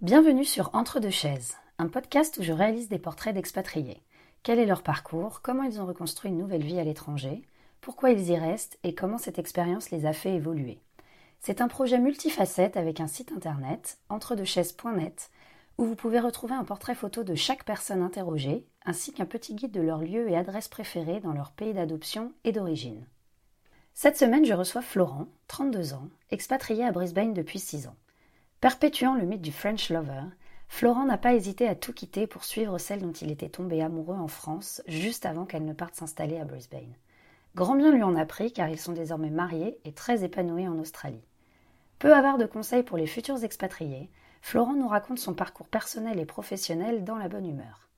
[0.00, 4.00] Bienvenue sur Entre deux chaises, un podcast où je réalise des portraits d'expatriés.
[4.44, 7.42] Quel est leur parcours, comment ils ont reconstruit une nouvelle vie à l'étranger,
[7.80, 8.78] pourquoi ils y restent?
[8.84, 10.78] Et comment cette expérience les a fait évoluer?
[11.40, 15.30] C'est un projet multifacette avec un site internet, entredechaises.net,
[15.78, 19.72] où vous pouvez retrouver un portrait photo de chaque personne interrogée, ainsi qu'un petit guide
[19.72, 23.04] de leur lieu et adresse préférés dans leur pays d'adoption et d'origine.
[23.94, 27.96] Cette semaine, je reçois Florent, 32 ans, expatrié à Brisbane depuis 6 ans.
[28.60, 30.24] Perpétuant le mythe du French lover,
[30.66, 34.16] Florent n'a pas hésité à tout quitter pour suivre celle dont il était tombé amoureux
[34.16, 36.96] en France juste avant qu'elle ne parte s'installer à Brisbane.
[37.54, 40.76] Grand bien lui en a pris car ils sont désormais mariés et très épanouis en
[40.80, 41.22] Australie.
[42.00, 44.10] Peu avare de conseils pour les futurs expatriés,
[44.42, 47.88] Florent nous raconte son parcours personnel et professionnel dans la bonne humeur.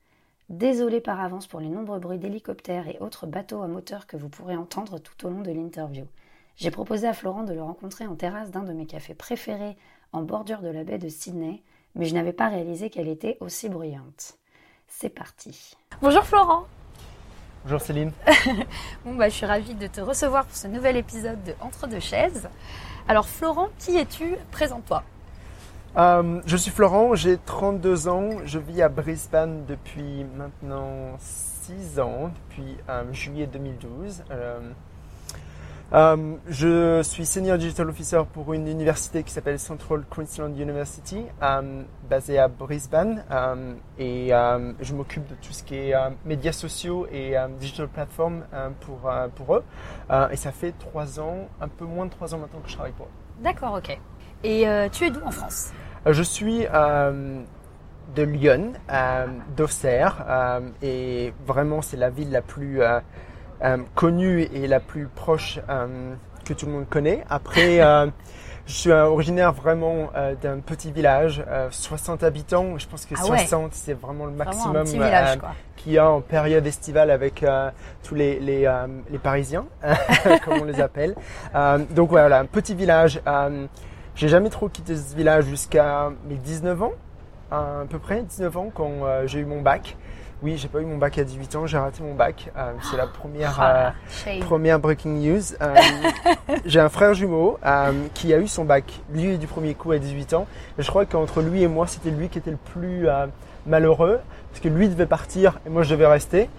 [0.49, 4.29] Désolé par avance pour les nombreux bruits d'hélicoptères et autres bateaux à moteur que vous
[4.29, 6.05] pourrez entendre tout au long de l'interview.
[6.55, 9.77] J'ai proposé à Florent de le rencontrer en terrasse d'un de mes cafés préférés
[10.13, 11.61] en bordure de la baie de Sydney,
[11.95, 14.37] mais je n'avais pas réalisé qu'elle était aussi bruyante.
[14.87, 15.75] C'est parti.
[16.01, 16.65] Bonjour Florent.
[17.63, 18.11] Bonjour Céline.
[19.05, 21.99] bon bah je suis ravie de te recevoir pour ce nouvel épisode de Entre deux
[21.99, 22.49] chaises.
[23.07, 24.35] Alors Florent, qui es-tu?
[24.51, 25.03] Présente-toi.
[25.97, 32.31] Euh, je suis Florent, j'ai 32 ans, je vis à Brisbane depuis maintenant 6 ans,
[32.49, 34.23] depuis euh, juillet 2012.
[34.31, 34.59] Euh,
[35.91, 41.25] je suis Senior Digital Officer pour une université qui s'appelle Central Queensland University,
[42.09, 43.23] basée à Brisbane,
[43.99, 45.93] et je m'occupe de tout ce qui est
[46.25, 48.43] médias sociaux et digital platform
[48.81, 49.63] pour, pour eux.
[50.31, 52.93] et ça fait 3 ans, un peu moins de 3 ans maintenant que je travaille
[52.93, 53.43] pour eux.
[53.43, 53.97] D'accord, ok.
[54.43, 55.71] Et tu es d'où en France?
[56.07, 57.41] Euh, je suis euh,
[58.15, 60.25] de Lyon, euh, d'Auxerre,
[60.81, 62.81] et vraiment c'est la ville la plus
[63.95, 65.59] connue et la plus proche
[66.45, 67.23] que tout le monde connaît.
[67.29, 67.79] Après,
[68.65, 70.09] je suis originaire vraiment
[70.41, 72.77] d'un petit village, 60 habitants.
[72.77, 74.85] Je pense que 60 ah c'est vraiment le maximum
[75.77, 77.45] qu'il y a en période estivale avec
[78.03, 78.71] tous les, les,
[79.09, 79.65] les Parisiens,
[80.45, 81.15] comme on les appelle.
[81.91, 83.21] donc voilà, un petit village.
[84.15, 86.91] J'ai jamais trop quitté ce village jusqu'à mes 19 ans,
[87.49, 89.95] à peu près 19 ans quand euh, j'ai eu mon bac.
[90.43, 92.51] Oui, j'ai pas eu mon bac à 18 ans, j'ai raté mon bac.
[92.57, 93.93] Euh, c'est la première ah,
[94.27, 95.41] euh, première breaking news.
[96.65, 97.59] j'ai un frère jumeau
[98.13, 100.47] qui a eu son bac lui du premier coup à 18 ans.
[100.79, 103.07] Et je crois qu'entre lui et moi, c'était lui qui était le plus
[103.65, 104.19] malheureux
[104.49, 106.49] parce que lui devait partir et moi je devais rester.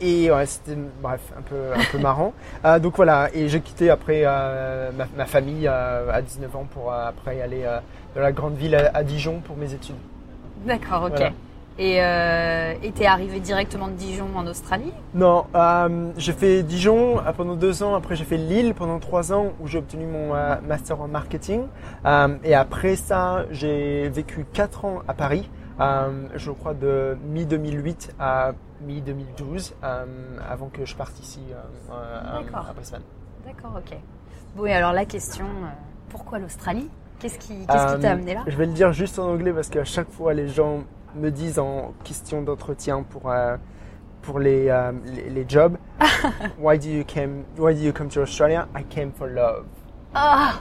[0.00, 2.32] Et ouais, c'était bref un peu un peu marrant.
[2.62, 6.92] Euh, donc voilà, et j'ai quitté après euh, ma, famille euh, à 19 ans pour
[6.92, 7.64] après aller
[8.14, 9.96] dans la grande ville à, Dijon pour mes études.
[10.66, 11.32] D'accord, ok.
[11.78, 12.00] Et
[12.82, 15.46] tu t'es arrivé directement de Dijon en Australie Non,
[16.16, 17.94] j'ai fait Dijon pendant deux ans.
[17.94, 20.34] Après, j'ai fait Lille pendant trois ans où j'ai obtenu mon
[20.66, 21.62] master en marketing.
[22.44, 25.48] et après ça, j'ai vécu quatre ans à Paris.
[25.78, 28.52] je crois de mi 2008 à
[28.82, 30.04] mi-2012, euh,
[30.48, 31.40] avant que je parte ici
[31.90, 33.02] euh, à Brisbane.
[33.44, 33.96] D'accord, ok.
[34.56, 35.68] Bon, et alors la question, euh,
[36.08, 36.88] pourquoi l'Australie?
[37.18, 38.44] Qu'est-ce qui t'a amené là?
[38.46, 41.58] Je vais le dire juste en anglais parce qu'à chaque fois, les gens me disent
[41.58, 43.32] en question d'entretien pour
[44.22, 44.64] pour les,
[45.04, 45.76] les, les, jobs.
[46.58, 48.68] why do you came Why do you come to Australia?
[48.74, 49.64] I came for love.
[50.14, 50.60] Ah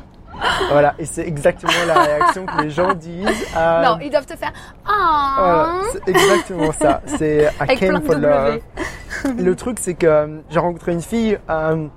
[0.71, 3.27] voilà, et c'est exactement la réaction que les gens disent.
[3.55, 4.53] Euh, non, ils doivent te faire
[4.85, 5.81] Ah.
[5.91, 7.01] c'est exactement ça.
[7.17, 8.59] C'est I came for love.
[9.37, 11.87] Le truc, c'est que euh, j'ai rencontré une fille euh,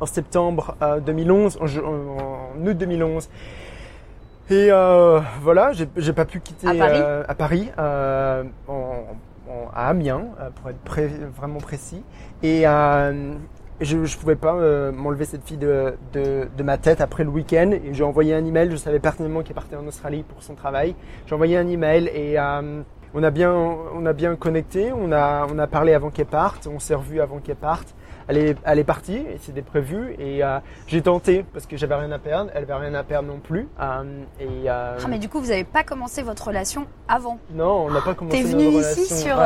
[0.00, 3.28] en septembre 2011, en, août 2011.
[4.50, 4.70] Et
[5.42, 8.42] voilà, j'ai pas pu quitter à Paris, à,
[9.74, 10.26] à Amiens,
[10.56, 12.02] pour être vraiment précis.
[12.42, 12.66] Et
[13.80, 17.30] je ne pouvais pas euh, m'enlever cette fille de, de, de, ma tête après le
[17.30, 18.70] week-end et j'ai envoyé un email.
[18.70, 20.94] Je savais pertinemment qu'elle partait en Australie pour son travail.
[21.26, 22.82] J'ai envoyé un email et euh,
[23.14, 24.92] on a bien on a bien connecté.
[24.92, 26.66] On a on a parlé avant qu'elle parte.
[26.66, 27.94] On s'est revu avant qu'elle parte
[28.28, 32.12] elle est, elle est partie c'était prévu et euh, j'ai tenté parce que j'avais rien
[32.12, 33.68] à perdre, elle avait rien à perdre non plus.
[33.80, 34.02] Euh,
[34.38, 37.90] et, euh, ah mais du coup vous n'avez pas commencé votre relation avant Non, on
[37.90, 38.70] n'a pas commencé notre relation.
[38.70, 39.42] T'es venu ici sur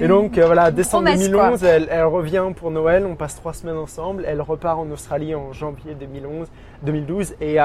[0.00, 4.24] Et donc voilà, décembre 2011, elle, elle, revient pour Noël, on passe trois semaines ensemble,
[4.26, 6.48] elle repart en Australie en janvier 2011,
[6.82, 7.56] 2012 et,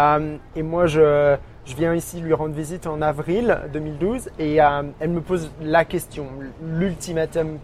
[0.56, 5.20] et moi je je viens ici lui rendre visite en avril 2012 et elle me
[5.20, 6.28] pose la question,
[6.64, 7.60] l'ultimatum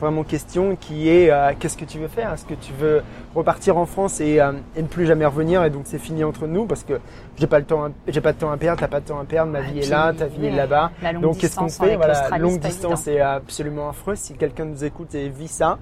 [0.00, 2.32] vraiment question qui est euh, qu'est-ce que tu veux faire?
[2.32, 3.02] Est-ce que tu veux
[3.34, 5.64] repartir en France et, euh, et ne plus jamais revenir?
[5.64, 7.00] Et donc c'est fini entre nous parce que
[7.36, 9.24] j'ai pas le temps, j'ai pas de temps à perdre, t'as pas de temps à
[9.24, 10.90] perdre, ma vie est là, ta vie est là-bas.
[11.20, 11.96] Donc qu'est-ce qu'on fait?
[11.96, 14.18] Voilà, longue distance est absolument affreuse.
[14.18, 15.78] Si quelqu'un nous écoute et vit ça,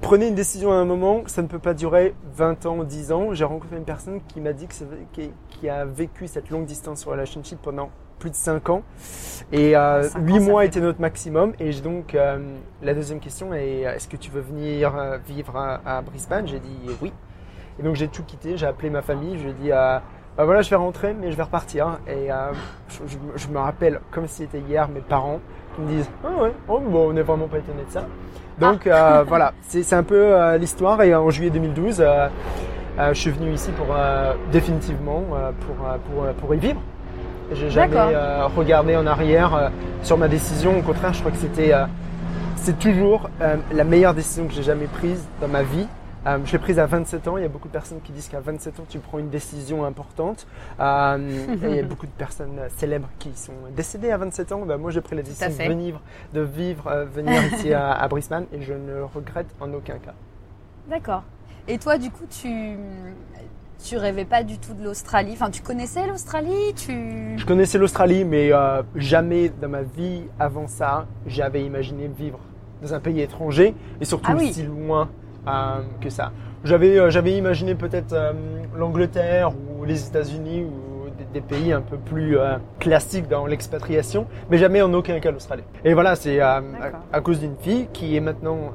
[0.00, 3.34] prenez une décision à un moment, ça ne peut pas durer 20 ans, 10 ans.
[3.34, 4.74] J'ai rencontré une personne qui m'a dit que
[5.48, 8.82] qui a vécu cette longue distance relationship pendant plus de 5 ans.
[9.52, 11.52] Et Ah, cinq 8 ans, ça mois était notre maximum.
[11.60, 12.38] Et j'ai donc, euh,
[12.82, 16.46] la deuxième question est est-ce que tu veux venir euh, vivre à, à Brisbane?
[16.48, 17.12] J'ai dit oui.
[17.78, 19.98] Et donc j'ai tout quitté, j'ai appelé ma famille, je lui ai dit euh,
[20.36, 21.98] bah voilà, je vais rentrer, mais je vais repartir.
[22.06, 22.52] Et euh,
[22.88, 25.40] je, je- je me rappelle, comme si c'était hier, mes parents
[25.74, 28.04] qui me disent Ah ouais, oh, bon, on n'est vraiment pas étonné de ça.
[28.58, 31.00] Donc euh, voilà, c'est c'est un peu euh, l'histoire.
[31.02, 32.28] Et en juillet 2012, euh,
[32.98, 36.58] euh, je suis venu ici pour euh, définitivement euh, pour, euh, pour, euh, pour y
[36.58, 36.80] vivre.
[37.52, 39.68] J'ai jamais euh, regardé en arrière euh,
[40.02, 40.78] sur ma décision.
[40.78, 41.86] Au contraire, je crois que c'était euh,
[42.56, 45.86] c'est toujours euh, la meilleure décision que j'ai jamais prise dans ma vie.
[46.44, 47.36] Je l'ai prise à 27 ans.
[47.36, 49.84] Il y a beaucoup de personnes qui disent qu'à 27 ans, tu prends une décision
[49.84, 50.48] importante.
[50.80, 54.62] Et il y a beaucoup de personnes célèbres qui sont décédées à 27 ans.
[54.66, 56.00] Ben, moi, j'ai pris la décision de venir,
[56.34, 60.14] de vivre, venir ici à, à Brisbane et je ne le regrette en aucun cas.
[60.90, 61.22] D'accord.
[61.68, 62.76] Et toi, du coup, tu
[63.84, 65.32] tu rêvais pas du tout de l'Australie.
[65.32, 66.92] Enfin, tu connaissais l'Australie Tu
[67.38, 72.38] Je connaissais l'Australie, mais euh, jamais dans ma vie avant ça, j'avais imaginé vivre
[72.82, 74.52] dans un pays étranger et surtout Ah oui.
[74.52, 75.08] si loin
[75.46, 76.32] euh, que ça.
[76.64, 78.14] J'avais euh, j'avais imaginé peut-être
[78.76, 82.36] l'Angleterre ou les États-Unis ou des, des pays un peu plus
[82.80, 85.62] classiques dans l'expatriation, mais jamais en aucun cas l'Australie.
[85.84, 86.62] Et voilà, c'est à,
[87.12, 88.72] à cause d'une fille qui est maintenant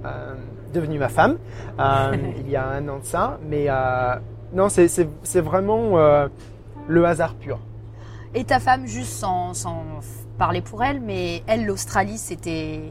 [0.74, 1.38] devenue ma femme
[2.38, 3.68] il y a un an de ça, mais
[4.54, 6.28] non, c'est vraiment euh,
[6.88, 7.60] le hasard pur.
[8.34, 9.84] et ta femme, juste sans, sans
[10.38, 12.82] parler pour elle, mais elle, l'Australie, c'était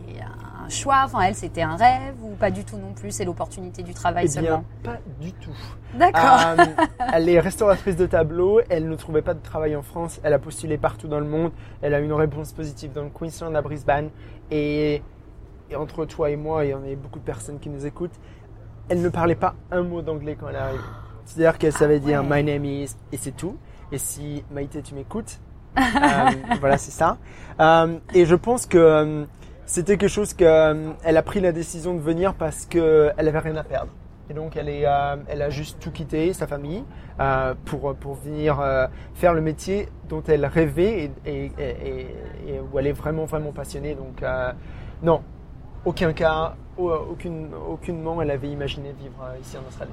[0.65, 1.03] un choix?
[1.05, 3.11] Enfin, elle, c'était un rêve ou pas du tout non plus?
[3.11, 4.65] C'est l'opportunité du travail Eh bien, seulement?
[4.85, 5.57] pas du tout.
[5.95, 6.39] D'accord.
[6.59, 6.65] Euh,
[7.13, 8.61] elle est restauratrice de tableaux.
[8.69, 10.21] Elle ne trouvait pas de travail en France.
[10.23, 11.51] Elle a postulé partout dans le monde.
[11.83, 14.11] Elle a eu une réponse positive dans le Queensland, à Brisbane.
[14.53, 15.03] Et,
[15.71, 18.19] et entre toi et moi, il y en a beaucoup de personnes qui nous écoutent.
[18.89, 20.83] Elle ne parlait pas un mot d'anglais quand elle est arrivée.
[21.31, 22.43] C'est-à-dire qu'elle savait dire ouais.
[22.43, 23.57] My name is et c'est tout.
[23.93, 25.39] Et si Maïté, tu m'écoutes,
[25.79, 27.19] euh, voilà, c'est ça.
[27.61, 29.25] Euh, et je pense que euh,
[29.65, 33.63] c'était quelque chose qu'elle a pris la décision de venir parce qu'elle avait rien à
[33.63, 33.93] perdre.
[34.29, 36.83] Et donc elle, est, euh, elle a juste tout quitté, sa famille,
[37.21, 42.07] euh, pour, pour venir euh, faire le métier dont elle rêvait et, et, et-
[42.49, 43.95] et où elle est vraiment, vraiment passionnée.
[43.95, 44.23] Donc
[45.03, 45.23] non,
[45.85, 49.91] aucun cas, au- aucune, aucunement elle avait imaginé vivre ici en Australie.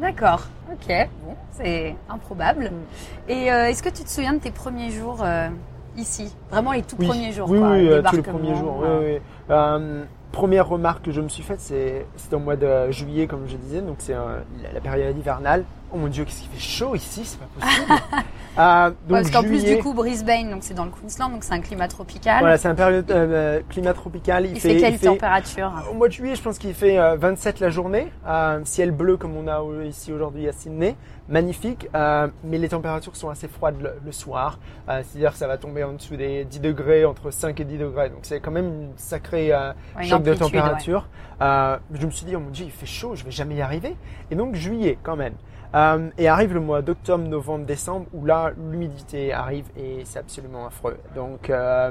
[0.00, 0.46] D'accord.
[0.72, 1.08] Ok.
[1.24, 2.70] Bon, c'est improbable.
[2.70, 3.30] Mm.
[3.30, 5.48] Et euh, est-ce que tu te souviens de tes premiers jours euh,
[5.96, 6.34] ici?
[6.50, 7.48] Vraiment les tout Oui, premiers jours.
[7.50, 8.78] Oui, quoi, oui, euh, tous les premiers jours.
[8.80, 9.20] oui, oui.
[9.50, 13.48] Euh, première remarque que je me suis faite, c'est c'était au mois de juillet, comme
[13.48, 15.64] je disais, donc c'est la période hivernale.
[15.92, 17.92] Oh mon Dieu, qu'est-ce qu'il fait chaud ici, c'est pas possible.
[18.58, 21.52] Euh, donc Parce qu'en plus du coup Brisbane, donc c'est dans le Queensland, donc c'est
[21.52, 22.40] un climat tropical.
[22.40, 24.46] voilà, c'est un période euh, climat tropical.
[24.46, 25.72] Il, il fait, quelle il fait- température?
[25.88, 29.16] Au mois de juillet, je pense qu'il fait euh, 27 la journée, euh, ciel bleu
[29.16, 30.96] comme on a euh, ici aujourd'hui à Sydney,
[31.28, 34.58] magnifique, euh, mais les températures sont assez froides le, le soir,
[34.88, 37.78] euh, c'est-à-dire que ça va tomber en dessous des 10 degrés, entre 5 et 10
[37.78, 40.36] degrés, donc c'est quand même une sacrée euh, Ouais, choc de ouais.
[40.36, 41.08] température.
[41.40, 43.60] Euh, je me suis dit, oh mon dieu, il fait chaud, je vais jamais y
[43.60, 43.96] arriver.
[44.30, 45.34] Et donc juillet quand même.
[45.74, 50.66] Euh, et arrive le mois d'octobre, novembre, décembre, où là, l'humidité arrive et c'est absolument
[50.66, 50.96] affreux.
[51.14, 51.90] Donc, euh,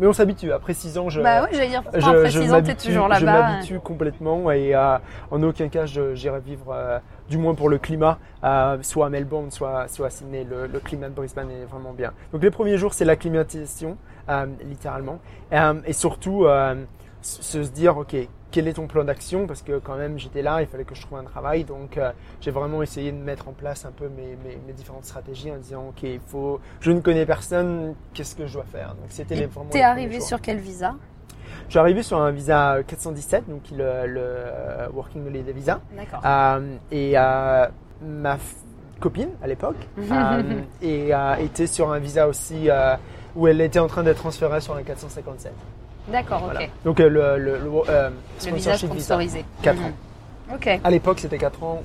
[0.00, 0.50] mais on s'habitue.
[0.52, 2.68] Après 6 ans, je, Bah oui, j'allais dire, pourtant, je, après je 6 ans, t'es
[2.68, 3.24] m'habitue- je
[3.78, 4.96] complètement et euh,
[5.30, 6.98] en aucun cas je- j'irai vivre, euh,
[7.28, 10.44] du moins pour le climat, euh, soit à Melbourne, soit, soit à Sydney.
[10.48, 12.12] Le, le climat de Brisbane est vraiment bien.
[12.32, 13.96] Donc les premiers jours, c'est l'acclimatation,
[14.68, 15.18] littéralement.
[15.52, 16.46] Et surtout,
[17.22, 18.16] se se dire, ok,
[18.50, 19.46] quel est ton plan d'action?
[19.46, 21.64] Parce que quand même, j'étais là, il fallait que je trouve un travail.
[21.64, 25.04] Donc euh, j'ai vraiment essayé de mettre en place un peu mes, mes, mes différentes
[25.04, 28.88] stratégies en disant, ok, il faut, je ne connais personne, qu'est-ce que je dois faire?
[28.88, 30.94] Donc c'était vraiment t'es arrivé sur quel visa?
[31.66, 35.80] Je suis arrivé sur un visa 417, donc le, le euh, Working Holiday Visa.
[35.96, 36.20] D'accord.
[36.24, 37.66] Euh, et euh,
[38.02, 38.38] ma
[39.00, 39.76] copine à l'époque
[40.82, 42.68] et, euh, était sur un visa aussi
[43.36, 45.52] où elle était en train d'être transférée sur un 457.
[46.10, 46.70] D'accord, ok.
[46.84, 49.04] Donc euh, le, le, le, euh, Le visa sponsorship visa.
[49.04, 49.44] sponsorisé.
[49.62, 49.84] 4 Mhm.
[49.84, 49.90] ans.
[50.54, 50.80] Ok.
[50.82, 51.82] À l'époque c'était 4 ans,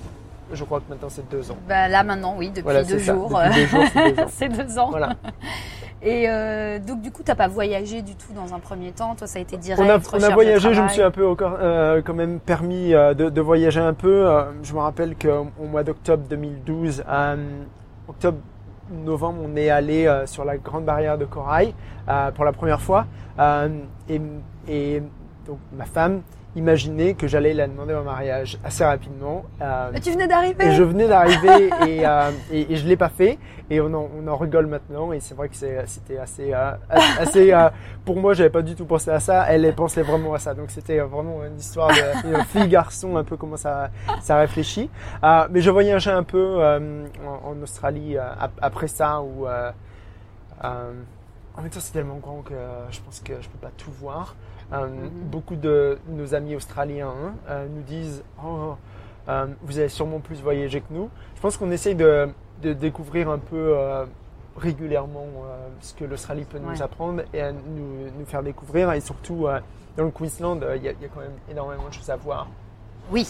[0.51, 1.57] je crois que maintenant c'est 2 ans.
[1.67, 3.29] Bah là maintenant, oui, depuis Voilà, deux jours.
[3.29, 4.89] Depuis deux jours, c'est deux ans.
[4.91, 5.09] Voilà.
[6.01, 9.15] Et euh, donc du coup, t'as pas voyagé du tout dans un premier temps.
[9.15, 9.81] Toi, ça a été direct.
[9.81, 12.93] On a, on a voyagé, je me suis un peu encore, euh, quand même permis
[12.93, 14.27] euh, de, de voyager un peu.
[14.27, 17.35] Euh, je me rappelle qu'au au mois d'octobre 2012, euh,
[18.07, 18.37] octobre,
[18.91, 21.73] novembre, on est allé euh, sur la grande barrière de corail
[22.07, 23.05] euh, pour la première fois.
[23.39, 23.69] Euh,
[24.09, 24.21] et,
[24.67, 25.01] et
[25.47, 26.21] donc ma femme
[26.55, 29.43] imaginé que j'allais la demander en mariage assez rapidement.
[29.61, 33.09] Euh, tu venais d'arriver Et je venais d'arriver et, euh, et, et, je l'ai pas
[33.09, 33.37] fait.
[33.69, 35.11] Et on en, on en rigole maintenant.
[35.11, 36.71] Et c'est vrai que c'était assez, euh,
[37.19, 37.69] assez euh,
[38.05, 39.45] pour moi, j'avais pas du tout pensé à ça.
[39.49, 40.53] Elle, pensait vraiment à ça.
[40.53, 43.89] Donc c'était vraiment une histoire de fille-garçon, un peu comment ça,
[44.21, 44.89] ça réfléchit.
[45.23, 48.15] Euh, mais je voyageais un peu en, en, Australie
[48.61, 49.45] après ça où
[51.57, 52.53] en même temps, c'est tellement grand que
[52.91, 54.35] je pense que je peux pas tout voir.
[54.73, 55.09] Euh, mhm.
[55.31, 58.75] Beaucoup de nos amis australiens hein, euh, nous disent oh,
[59.29, 61.09] euh, vous avez sûrement plus voyagé que nous.
[61.35, 62.29] Je pense qu'on essaye de,
[62.61, 63.75] de, découvrir un peu
[64.57, 65.27] régulièrement
[65.81, 68.91] ce que l'Australie peut nous apprendre et nous, nous, faire découvrir.
[68.93, 69.47] Et surtout,
[69.97, 72.47] dans le Queensland, il y, y, a quand même énormément de choses à voir.
[73.11, 73.27] Oui,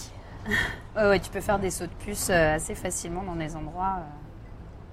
[0.96, 3.98] ouais, tu peux faire des sauts de puce assez facilement dans des endroits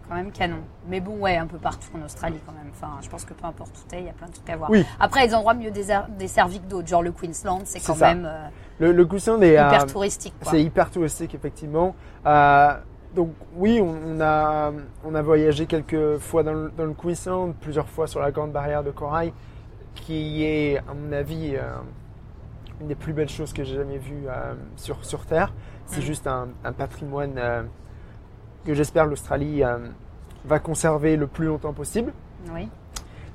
[0.08, 0.60] quand même canon.
[0.88, 2.72] Mais bon, ouais, un peu partout en Australie quand même.
[2.72, 4.58] Enfin, je pense que peu importe où t'es, il y a plein de trucs à
[4.58, 4.70] voir.
[4.70, 4.86] Oui.
[5.00, 6.88] Après, des endroits mieux desservis que d'autres.
[6.88, 8.48] Genre le Queensland, c'est quand même euh,
[8.80, 10.34] le, le, Queensland est hyper euh, touristique.
[10.42, 11.96] C'est hyper touristique, effectivement.
[12.26, 12.74] Euh,
[13.16, 14.72] donc oui, on, a
[15.06, 18.52] on a voyagé quelques fois dans le, dans le, Queensland, plusieurs fois sur la Grande
[18.52, 19.34] Barrière de Corail,
[19.96, 21.56] qui est, à mon avis,
[22.82, 24.26] une des plus belles choses que j'ai jamais vues
[24.76, 25.54] sur sur Terre.
[25.86, 26.04] C'est mm.
[26.04, 27.40] juste un, un patrimoine
[28.66, 29.78] que j'espère l'Australie euh,
[30.46, 32.12] va conserver le plus longtemps possible.
[32.52, 32.68] Oui.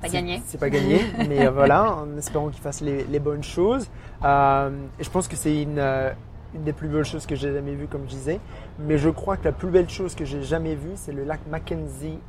[0.01, 0.41] Pas gagné.
[0.45, 3.89] C'est pas gagné, mais euh, voilà, en espérant qu'ils fassent les, les, bonnes choses.
[4.23, 4.69] Euh,
[4.99, 7.87] et je pense que c'est une, une des plus belles choses que j'ai jamais vues,
[7.87, 8.39] comme je disais.
[8.79, 11.41] Mais je crois que la plus belle chose que j'ai jamais vue, c'est le lac
[11.49, 12.19] Mackenzie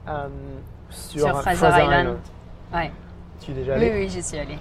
[0.90, 2.16] sur, sur Fraser, Island.
[2.74, 2.90] Ouais.
[3.40, 4.58] Tu es déjà allé Oui, oui, j'y suis allé.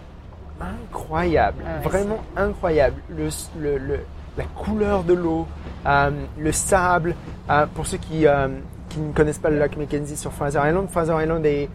[0.62, 3.02] Incroyable, vraiment incroyable.
[3.10, 3.30] Le,
[3.60, 4.00] le, le,
[4.40, 5.46] la couleur de l'eau,
[5.86, 7.16] euh, le sable.
[7.50, 8.48] Euh, pour ceux qui, euh,
[8.90, 11.70] qui, ne connaissent pas le lac Mackenzie sur Fraser Island, Fraser Island est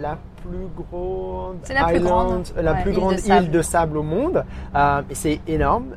[0.00, 4.02] la plus grande, la plus grande, la plus île, grande de île de sable au
[4.02, 4.44] monde.
[5.10, 5.96] et c'est énorme.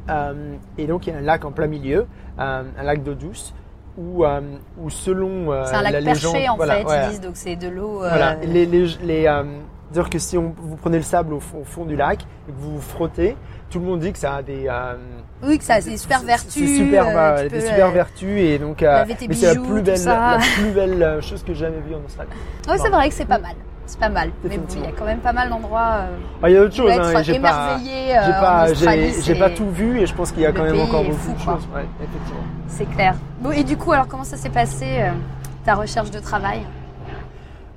[0.78, 2.06] et donc il y a un lac en plein milieu,
[2.38, 3.54] un lac d'eau douce.
[3.98, 4.24] Où,
[4.82, 7.04] où selon c'est un lac la perché légende, en voilà, fait, ouais.
[7.04, 7.98] ils disent donc c'est de l'eau.
[7.98, 9.28] Voilà, les, les, les
[9.92, 12.52] dire que si on, vous prenez le sable au fond, au fond, du lac et
[12.52, 13.36] que vous vous frottez,
[13.70, 14.96] tout le monde dit que ça a des euh,
[15.44, 19.06] oui que ça des super vertus c'est super euh, des super vertus et donc euh,
[19.08, 22.30] mais c'est la plus belle la plus belle chose que j'ai jamais vue en Australie.
[22.68, 23.56] Oui c'est vrai que c'est pas mal.
[23.86, 24.30] C'est pas mal.
[24.44, 26.02] Mais bon, il y a quand même pas mal d'endroits
[26.44, 30.14] ah, il y a d'autres choses hein, j'ai pas j'ai pas tout vu et je
[30.14, 31.68] pense qu'il y a quand même encore beaucoup de choses.
[31.74, 32.44] Ouais, effectivement.
[32.68, 33.16] C'est clair.
[33.40, 34.86] Bon et du coup alors comment ça s'est passé
[35.66, 36.62] ta recherche de travail?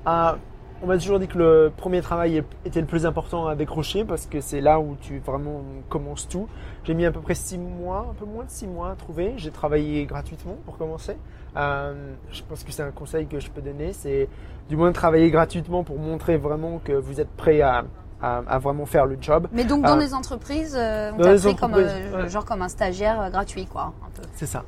[0.05, 0.35] Ah,
[0.83, 4.25] on m'a toujours dit que le premier travail était le plus important à décrocher parce
[4.25, 6.47] que c'est là où tu vraiment commences tout.
[6.83, 9.33] J'ai mis à peu près six mois, un peu moins de six mois à trouver.
[9.37, 11.15] J'ai travaillé gratuitement pour commencer.
[11.55, 11.93] Euh,
[12.31, 14.27] je pense que c'est un conseil que je peux donner, c'est
[14.69, 17.85] du moins travailler gratuitement pour montrer vraiment que vous êtes prêt à,
[18.21, 19.47] à, à vraiment faire le job.
[19.53, 22.29] Mais donc dans euh, les entreprises, euh, on t'a pris comme, euh, ouais.
[22.29, 23.93] genre comme un stagiaire gratuit quoi.
[24.33, 24.63] C'est ça.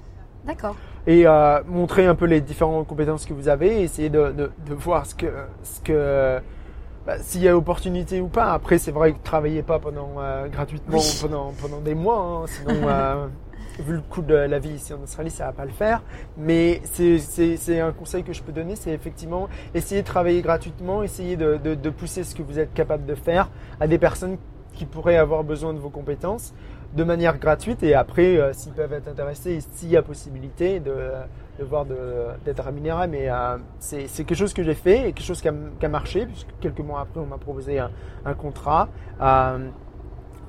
[0.45, 0.75] D'accord
[1.07, 4.73] et euh, montrer un peu les différentes compétences que vous avez, essayer de, de, de
[4.73, 5.27] voir ce que,
[5.63, 6.39] ce que
[7.05, 8.53] bah, s'il y a opportunité ou pas.
[8.53, 11.19] Après, c'est vrai que travaillez pas pendant euh, gratuitement oui.
[11.21, 12.87] pendant pendant des mois, hein, sinon.
[12.87, 13.27] Euh,
[13.77, 16.01] vu le coût de la vie ici en Australie, ça va pas le faire.
[16.37, 21.35] Mais c'est un conseil que je peux donner, c'est effectivement essayer de travailler gratuitement, essayer
[21.35, 23.49] de, de, de pousser ce que vous êtes capable de faire
[23.81, 24.37] à des personnes
[24.75, 26.53] qui pourraient avoir besoin de vos compétences
[26.95, 27.83] de manière gratuite.
[27.83, 30.95] Et après euh, s'ils peuvent être intéressés s'il y a possibilité de,
[31.59, 35.41] de voir d'être rémunéré mais euh, c'est quelque chose que j'ai fait et quelque chose
[35.41, 37.91] qui a, qui a, marché puisque quelques mois après on m'a proposé un,
[38.25, 38.89] un contrat
[39.21, 39.69] euh,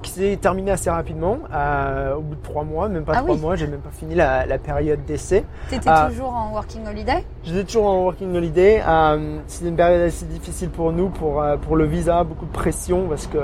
[0.03, 3.35] qui s'est terminé assez rapidement euh, au bout de trois mois même pas ah trois
[3.35, 3.41] oui.
[3.41, 3.57] mois.
[3.57, 5.45] J'ai même pas fini la, la période d'essai.
[5.71, 7.25] T'étais toujours en working holiday?
[7.45, 8.83] J'étais toujours en working holiday.
[9.47, 13.27] C'était une période assez difficile pour nous pour pour le visa beaucoup de pression parce
[13.27, 13.39] que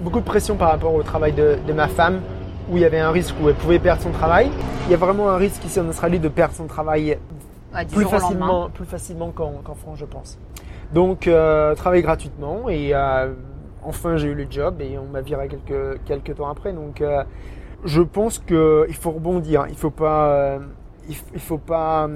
[0.00, 2.20] beaucoup de pression par rapport au travail de, de, ma femme,
[2.70, 4.50] où il y avait un risque où elle pouvait perdre son travail.
[4.86, 7.18] Il y a vraiment un risque ici en Australie de perdre son travail
[7.74, 10.38] ouais, plus, facilement, plus facilement qu'en qu France, je pense.
[10.92, 13.32] Donc, euh, travailler gratuitement et euh,
[13.84, 16.72] enfin j'ai eu le job et on m'a viré quelques, quelques temps après.
[16.72, 17.22] Donc, euh,
[17.84, 19.66] je pense qu'il faut rebondir.
[19.68, 20.58] Il faut pas,
[21.08, 22.08] il, il faut pas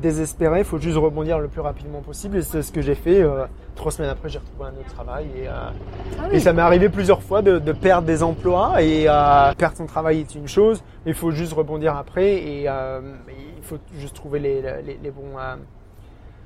[0.00, 3.22] désespérer, il faut juste rebondir le plus rapidement possible et c'est ce que j'ai fait.
[3.76, 5.52] Trois semaines après, j'ai retrouvé un autre travail et, euh,
[6.18, 6.36] ah oui.
[6.36, 9.86] et ça m'est arrivé plusieurs fois de, de, perdre des emplois et euh, perdre son
[9.86, 14.38] travail est une chose, il faut juste rebondir après et euh, il faut juste trouver
[14.38, 15.36] les, les, les bons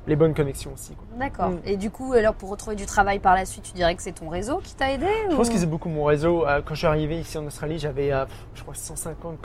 [0.09, 0.97] les bonnes connexions aussi.
[1.19, 1.51] D'accord.
[1.51, 1.61] Mm.
[1.67, 4.13] Et du coup, alors pour retrouver du travail par la suite, tu dirais que c'est
[4.13, 5.37] ton réseau qui t'a aidé Je ou...
[5.37, 6.47] pense que c'est beaucoup mon réseau.
[6.47, 8.25] Euh, quand je suis arrivé ici en Australie, j'avais, euh,
[8.55, 9.39] je crois, 150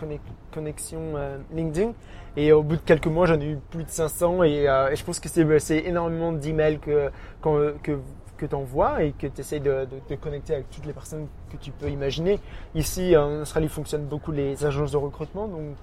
[0.51, 1.91] connexions euh, LinkedIn.
[2.35, 4.43] Et au bout de quelques mois, j'en ai eu plus de 500.
[4.43, 7.99] Et, euh, et je pense que c'est énormément d'emails que, que,
[8.37, 11.57] que tu envoies et que tu essayes de, de, connecter avec toutes les personnes que
[11.57, 12.39] tu peux imaginer.
[12.73, 15.75] Ici, en Australie, fonctionnent beaucoup les agences de recrutement, donc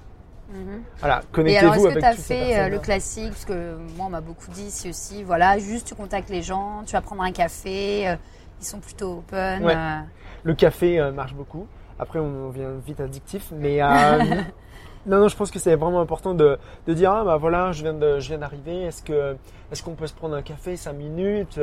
[0.51, 0.83] Mhm.
[0.99, 3.31] Voilà, connectez-vous avec Et alors, est-ce que tu as fait euh, le classique?
[3.31, 5.23] Parce que moi, on m'a beaucoup dit ici aussi.
[5.23, 8.17] Voilà, juste tu contactes les gens, tu vas prendre un café, euh,
[8.61, 9.65] ils sont plutôt open.
[9.65, 10.01] Euh.
[10.43, 11.67] Le café marche beaucoup.
[11.99, 13.81] Après, on vient vite addictif, mais
[15.07, 17.83] non, non, je pense que c'est vraiment important de, de dire ah bah voilà, je
[17.83, 18.85] viens de, je viens d'arriver.
[18.85, 19.37] Est-ce que,
[19.71, 21.61] est-ce qu'on peut se prendre un café cinq minutes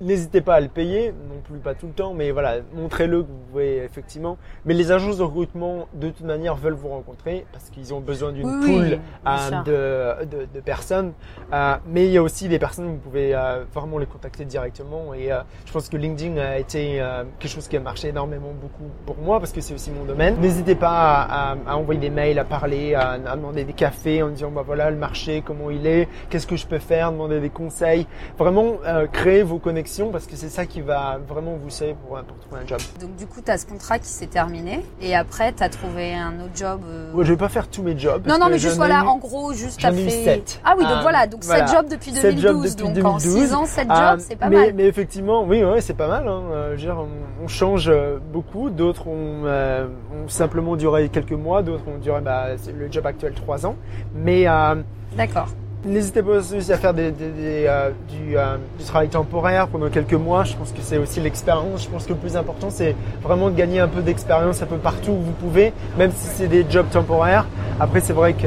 [0.00, 3.28] N'hésitez pas à le payer, non plus pas tout le temps, mais voilà, montrez-le que
[3.28, 4.38] vous pouvez effectivement.
[4.64, 8.32] Mais les agences de recrutement, de toute manière, veulent vous rencontrer parce qu'ils ont besoin
[8.32, 11.12] d'une poule euh, de, de, de, personnes.
[11.52, 15.12] Euh, mais il y a aussi des personnes, vous pouvez euh, vraiment les contacter directement.
[15.12, 17.02] Et euh, je pense que LinkedIn a été
[17.38, 20.40] quelque chose qui a marché énormément beaucoup pour moi parce que c'est aussi mon domaine.
[20.40, 24.30] N'hésitez pas à, à, envoyer des mails, à parler, à, à, demander des cafés en
[24.30, 27.50] disant bah voilà le marché, comment il est, qu'est-ce que je peux faire, demander des
[27.50, 28.06] conseils.
[28.38, 28.78] Vraiment
[29.12, 32.66] créer vos connexions parce que c'est ça qui va vraiment vous sauver pour, trouver un
[32.66, 32.78] job.
[33.00, 36.14] Donc du coup, tu as ce contrat qui s'est terminé et après, tu as trouvé
[36.14, 37.12] un autre job euh...
[37.12, 38.26] ouais, Je vais pas faire tous mes jobs.
[38.26, 40.10] Non, non, mais juste voilà, en gros, juste fait...
[40.10, 40.60] 7.
[40.64, 42.76] Ah oui, donc voilà, donc 7 jobs depuis 2012.
[42.76, 44.74] donc en 6 ans, 7 jobs, c'est pas mais, mal.
[44.74, 46.26] Mais effectivement, oui, ouais, c'est pas mal.
[46.28, 46.42] Hein.
[46.52, 47.04] Euh, je veux dire,
[47.42, 48.70] on, change euh, beaucoup.
[48.70, 53.34] D'autres ont, euh, ont, simplement duré quelques mois, d'autres ont duré bah, le job actuel
[53.34, 53.76] 3 ans.
[54.14, 54.46] Mais...
[55.16, 55.48] D'accord.
[55.84, 57.90] N'hésitez pas aussi à faire des, euh,
[58.34, 60.44] euh, du, travail temporaire pendant quelques mois.
[60.44, 61.84] Je pense que c'est aussi l'expérience.
[61.84, 64.76] Je pense que le plus important, c'est vraiment de gagner un peu d'expérience un peu
[64.76, 67.46] partout où vous pouvez, même si c'est des jobs temporaires.
[67.78, 68.46] Après, c'est vrai que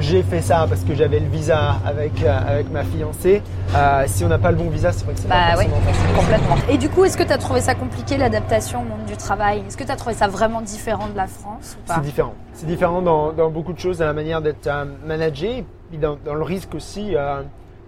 [0.00, 3.42] j'ai fait ça parce que j'avais le visa avec, euh, avec ma fiancée.
[3.74, 5.80] Euh, si on n'a pas le bon visa, c'est vrai que c'est bah pas forcément
[5.80, 6.16] facile.
[6.16, 6.56] Complètement.
[6.70, 9.62] Et du coup, est-ce que tu as trouvé ça compliqué l'adaptation au monde du travail?
[9.66, 11.96] Est-ce que tu as trouvé ça vraiment différent de la France ou pas?
[11.96, 12.34] C'est différent.
[12.52, 16.16] C'est différent dans, dans, beaucoup de choses, dans la manière d'être euh, managé, et dans,
[16.24, 17.42] dans, le risque aussi euh,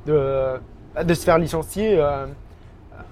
[0.06, 1.98] de, de se faire licencier.
[1.98, 2.26] Euh,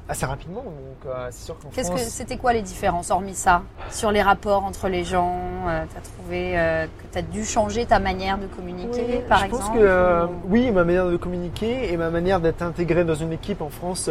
[0.08, 0.62] assez rapidement.
[0.62, 4.22] Donc, euh, c'est sûr qu'en Qu'est-ce que c'était quoi les différences, hormis ça, sur les
[4.22, 7.98] rapports entre les gens euh, Tu as trouvé euh, que tu as dû changer ta
[7.98, 12.10] manière de communiquer, par exemple Je pense que oui, ma manière de communiquer et ma
[12.10, 14.10] manière d'être intégré dans une équipe en France.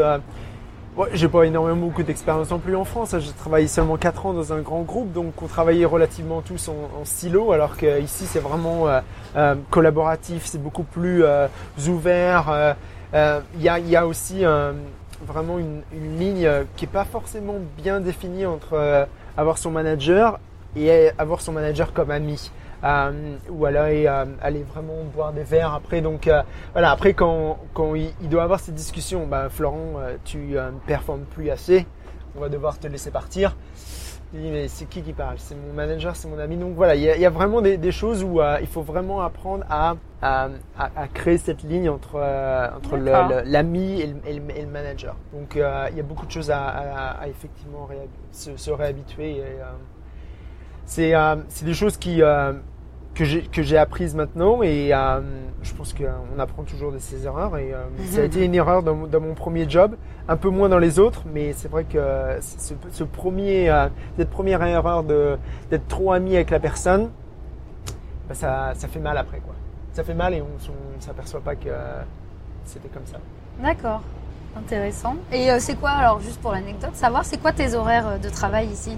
[0.98, 3.13] Ouais, j'ai pas énormément beaucoup d'expérience non plus en France.
[3.20, 6.89] J'ai travaillé seulement 4 ans dans un grand groupe, donc on travaillait relativement tous en,
[7.00, 8.88] en silo, alors qu'ici c'est vraiment
[9.70, 11.24] collaboratif, c'est beaucoup plus
[11.88, 12.75] ouvert.
[13.13, 14.44] Il y, a, aussi
[15.25, 15.84] vraiment une,
[16.18, 20.39] ligne qui est pas forcément bien définie entre euh, avoir son manager
[20.76, 22.52] et avoir son manager comme ami.
[22.84, 26.02] Euh, ou aller, euh, aller vraiment boire des verres après.
[26.02, 30.38] Donc euh, voilà, après quand, quand il, il, doit avoir cette discussion, bah, Florent, tu
[30.38, 31.88] ne performes plus assez,
[32.36, 33.56] on va devoir te laisser partir.
[34.34, 35.36] Il dit mais c'est qui qui parle?
[35.38, 36.58] C'est mon manager, c'est mon ami.
[36.58, 38.68] Donc voilà, il y a, il y a vraiment des, des, choses où euh, il
[38.68, 44.36] faut vraiment apprendre à, à, à, créer cette ligne entre, euh, entre l'ami et, et,
[44.36, 45.16] et, le manager.
[45.32, 46.60] Donc euh, il y a beaucoup de choses à,
[47.22, 47.88] à effectivement
[48.32, 49.42] se, se, réhabituer.
[50.88, 52.21] C'est des choses qui
[53.17, 55.21] que j'ai apprises maintenant et euh,
[55.63, 58.84] je pense qu'on apprend toujours de ses erreurs et euh, ça a été une erreur
[58.84, 59.95] dans, dans, mon premier job,
[60.28, 62.00] un peu moins dans les autres, mais c'est vrai que
[62.41, 67.10] ce, ce premier, euh, cette première erreur d'être trop ami avec la personne,
[68.28, 69.56] bah ça, ça fait mal après quoi.
[69.93, 71.69] Ça fait mal et on, ne s'aperçoit pas que
[72.65, 73.17] c'était comme ça.
[73.63, 74.02] D'accord,
[74.56, 75.15] intéressant.
[75.32, 78.95] Et c'est quoi alors juste pour l'anecdote, savoir c'est quoi tes horaires de travail ici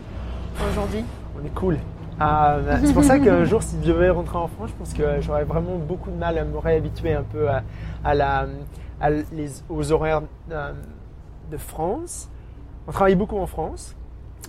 [0.69, 1.06] aujourd'hui?
[1.41, 1.78] On est cool.
[2.19, 4.93] Ah, bah, c'est pour ça qu'un jour, si je devais rentrer en France, je pense
[4.93, 7.63] que j'aurais vraiment beaucoup de mal à me réhabituer un peu à,
[8.04, 8.47] à la,
[8.99, 10.73] à les, aux horaires euh,
[11.49, 12.30] de France.
[12.88, 13.95] On travaille beaucoup en France.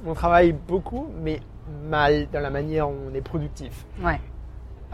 [0.05, 1.41] On travaille beaucoup, mais
[1.89, 3.87] mal dans la manière où on est productif.
[4.03, 4.21] Ouais.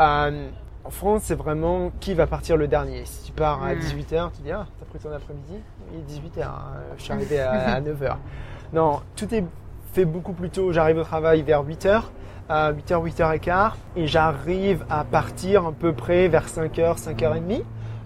[0.01, 0.49] Euh,
[0.85, 3.07] en France, c'est vraiment qui va partir le dernier.
[3.07, 4.31] Si tu pars à 18h, hmm.
[4.37, 5.63] tu dis Ah, t'as pris ton après-midi?
[5.93, 8.17] Il est 18h, hein, je suis arrivé à 9h.
[8.73, 9.45] Non, tout est
[10.05, 10.73] beaucoup plus tôt.
[10.73, 12.03] J'arrive au travail vers 8h
[12.49, 17.63] à 8h, 8h15 et j'arrive à partir à peu près vers 5h, 5h30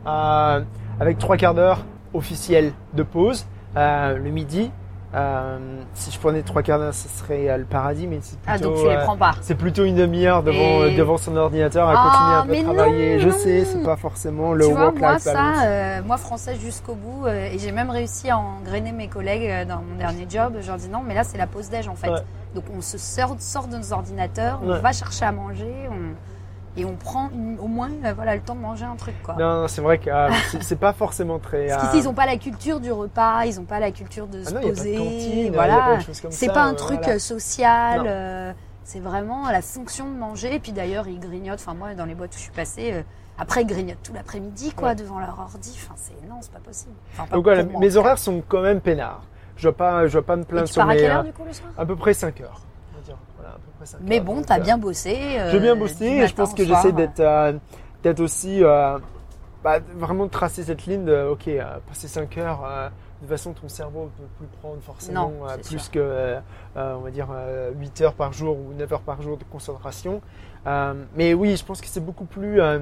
[0.07, 0.61] euh,
[0.99, 4.71] avec trois quarts d'heure officiels de pause euh, le midi.
[5.13, 5.59] Euh,
[5.95, 8.59] si je prenais trois quarts d'heure, ce serait euh, le paradis, mais c'est plutôt, ah,
[8.59, 9.33] donc tu les prends pas.
[9.41, 10.95] c'est plutôt une demi-heure devant, et...
[10.95, 13.15] devant son ordinateur à ah, continuer un peu à travailler.
[13.17, 13.35] Non, je non.
[13.39, 17.73] sais, c'est pas forcément le tu vois, moi, ça, moi française jusqu'au bout, et j'ai
[17.73, 20.59] même réussi à engrainer mes collègues dans mon dernier job.
[20.61, 22.11] Je leur dis non, mais là c'est la pause déj en fait.
[22.11, 22.23] Ouais.
[22.55, 24.81] Donc on se sort, sort de nos ordinateurs, on ouais.
[24.81, 26.15] va chercher à manger, on,
[26.77, 29.15] et on prend au moins euh, voilà, le temps de manger un truc.
[29.23, 29.35] Quoi.
[29.39, 30.31] Non, c'est vrai que euh,
[30.61, 31.69] c'est pas forcément très.
[31.69, 34.45] Parce qu'ici, ils n'ont pas la culture du repas, ils n'ont pas la culture de
[34.45, 34.97] se ah non, poser.
[34.97, 35.99] Cantine, voilà.
[36.31, 37.19] C'est pas un truc voilà.
[37.19, 38.05] social.
[38.07, 38.53] Euh,
[38.85, 40.55] c'est vraiment la fonction de manger.
[40.55, 41.61] Et puis d'ailleurs, ils grignotent.
[41.61, 43.05] Enfin, moi, dans les boîtes où je suis passée,
[43.39, 45.73] Après, ils grignotent tout l'après-midi, quoi, devant leur ordi.
[45.77, 46.95] Enfin, c'est non, c'est pas possible.
[47.13, 49.23] Enfin, pas Donc voilà, mes horaires sont quand même peinards.
[49.57, 51.11] Je dois pas, je dois pas me Et plaindre tu sur pars à mes, quelle
[51.11, 51.71] euh, heure du coup le soir?
[51.77, 52.63] à peu près 5 heures.
[52.93, 53.17] on va dire.
[53.37, 53.70] Voilà, à peu près 5
[54.03, 55.17] Mais bon, t'as bien bossé.
[55.39, 57.53] euh, J'ai bien bossé et je pense que j'essaie d'être, euh,
[58.03, 58.99] d'être aussi, euh,
[59.65, 63.29] bah, vraiment de tracer cette ligne de, ok, euh, passer 5 heures, euh, de toute
[63.31, 65.91] façon ton cerveau ne peut plus prendre forcément Non, plus sûr.
[65.91, 66.37] que,
[66.77, 70.21] on va dire, euh, 8 heures par jour ou 9 heures par jour de concentration.
[70.67, 72.79] Euh, mais oui, je pense que c'est beaucoup plus euh,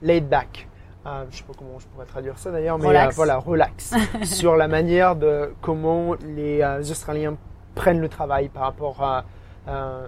[0.00, 0.68] laid back.
[1.04, 3.08] Euh, je sais pas comment je pourrais traduire ça d'ailleurs, mais Relax.
[3.08, 7.34] euh, voilà, relax sur la manière de comment les euh, Australiens
[7.74, 9.24] prennent le travail par rapport à
[9.66, 10.06] euh,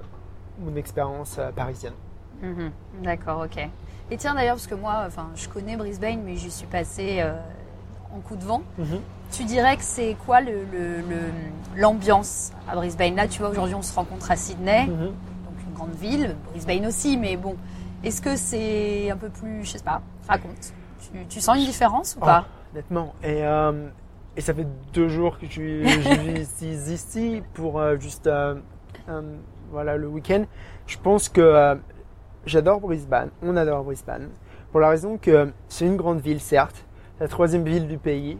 [0.58, 1.94] mon expérience euh, parisienne.
[2.42, 2.70] Mhm.
[3.02, 3.68] D'accord, ok.
[4.10, 7.34] Et tiens d'ailleurs, parce que moi, enfin, je connais Brisbane, mais j'y suis passée euh,
[8.14, 8.62] en coup de vent.
[9.32, 13.16] Tu dirais que c'est quoi le- le- le- l'ambiance à Brisbane?
[13.16, 14.96] Là, tu vois, aujourd'hui, on se rencontre à Sydney, Mhm.
[15.06, 15.14] donc
[15.66, 17.56] une grande ville, Brisbane aussi, mais bon,
[18.04, 20.72] est-ce que c'est un peu plus, je sais pas, raconte.
[21.00, 22.46] Tu, tu sens une différence ou Oh, pas?
[22.72, 23.14] Honnêtement.
[23.22, 23.88] Et, euh,
[24.36, 26.62] et ça fait deux jours que je suis, je
[26.92, 28.26] ici pour euh, juste
[29.74, 30.44] voilà, le week-end.
[30.86, 31.74] Je pense que euh,
[32.46, 33.30] j'adore Brisbane.
[33.42, 34.30] On adore Brisbane.
[34.70, 36.86] Pour la raison que c'est une grande ville, certes.
[37.20, 38.38] La troisième ville du pays.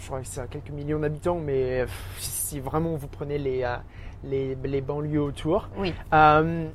[0.00, 1.84] Je crois que c'est à quelques millions d'habitants, mais
[2.16, 3.76] si vraiment vous prenez les, euh,
[4.24, 5.94] les, les banlieues autour, Oui.
[6.14, 6.66] euh,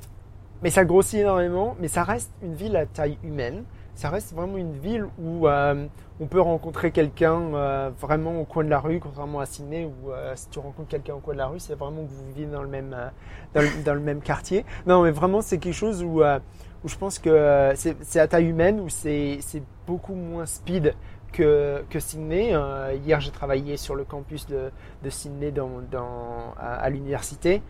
[0.62, 3.64] mais ça grossit énormément, mais ça reste une ville à taille humaine.
[3.94, 5.86] Ça reste vraiment une ville où euh,
[6.18, 10.10] on peut rencontrer quelqu'un euh, vraiment au coin de la rue, contrairement à Sydney où
[10.10, 12.46] euh, si tu rencontres quelqu'un au coin de la rue, c'est vraiment que vous vivez
[12.46, 12.96] dans le même
[13.54, 14.64] dans, le, même quartier.
[14.86, 18.80] Non, mais vraiment c'est quelque chose où où je pense que c'est à taille humaine
[18.80, 20.94] où c'est c'est beaucoup moins speed
[21.32, 22.52] que, que Sydney.
[23.04, 24.70] Hier, j'ai travaillé sur le campus de,
[25.04, 25.70] de Sydney dans,
[26.58, 27.62] à l'université.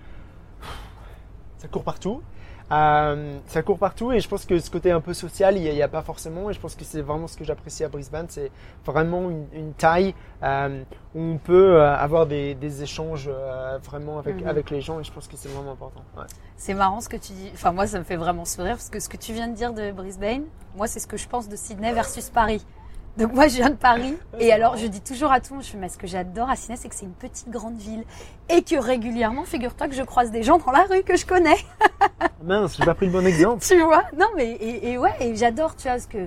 [1.59, 2.23] Ça court partout.
[2.73, 5.69] Euh, ça court partout et je pense que ce côté un peu social, il n'y
[5.69, 6.49] a, il y a pas forcément.
[6.51, 8.51] Et je pense que c'est vraiment ce que j'apprécie à Brisbane, c'est
[8.87, 10.83] vraiment une, une taille euh,
[11.15, 14.49] où on peut euh, avoir des, des échanges euh, vraiment avec, Mhm.
[14.49, 16.03] avec les gens et je pense que c'est vraiment important.
[16.17, 16.25] Ouais.
[16.57, 17.51] C'est marrant ce que tu dis.
[17.53, 19.75] Enfin, moi, ça me fait vraiment sourire parce que ce que tu viens de dire
[19.75, 22.65] de Brisbane, moi, c'est ce que je pense de Sydney versus Paris.
[23.17, 24.17] Donc, moi, je viens de Paris.
[24.41, 26.51] Et alors, je dis toujours à tout le monde, je fais, mais ce que j'adore
[26.51, 28.03] à Sydney, c'est que c'est une petite grande ville.
[28.49, 31.57] Et que régulièrement, figure-toi que je croise des gens dans la rue que je connais.
[32.43, 33.63] Mince, j'ai pas pris le bon exemple.
[33.67, 34.03] Tu vois?
[34.19, 36.27] Non, mais, et, et ouais, et j'adore, tu vois, parce que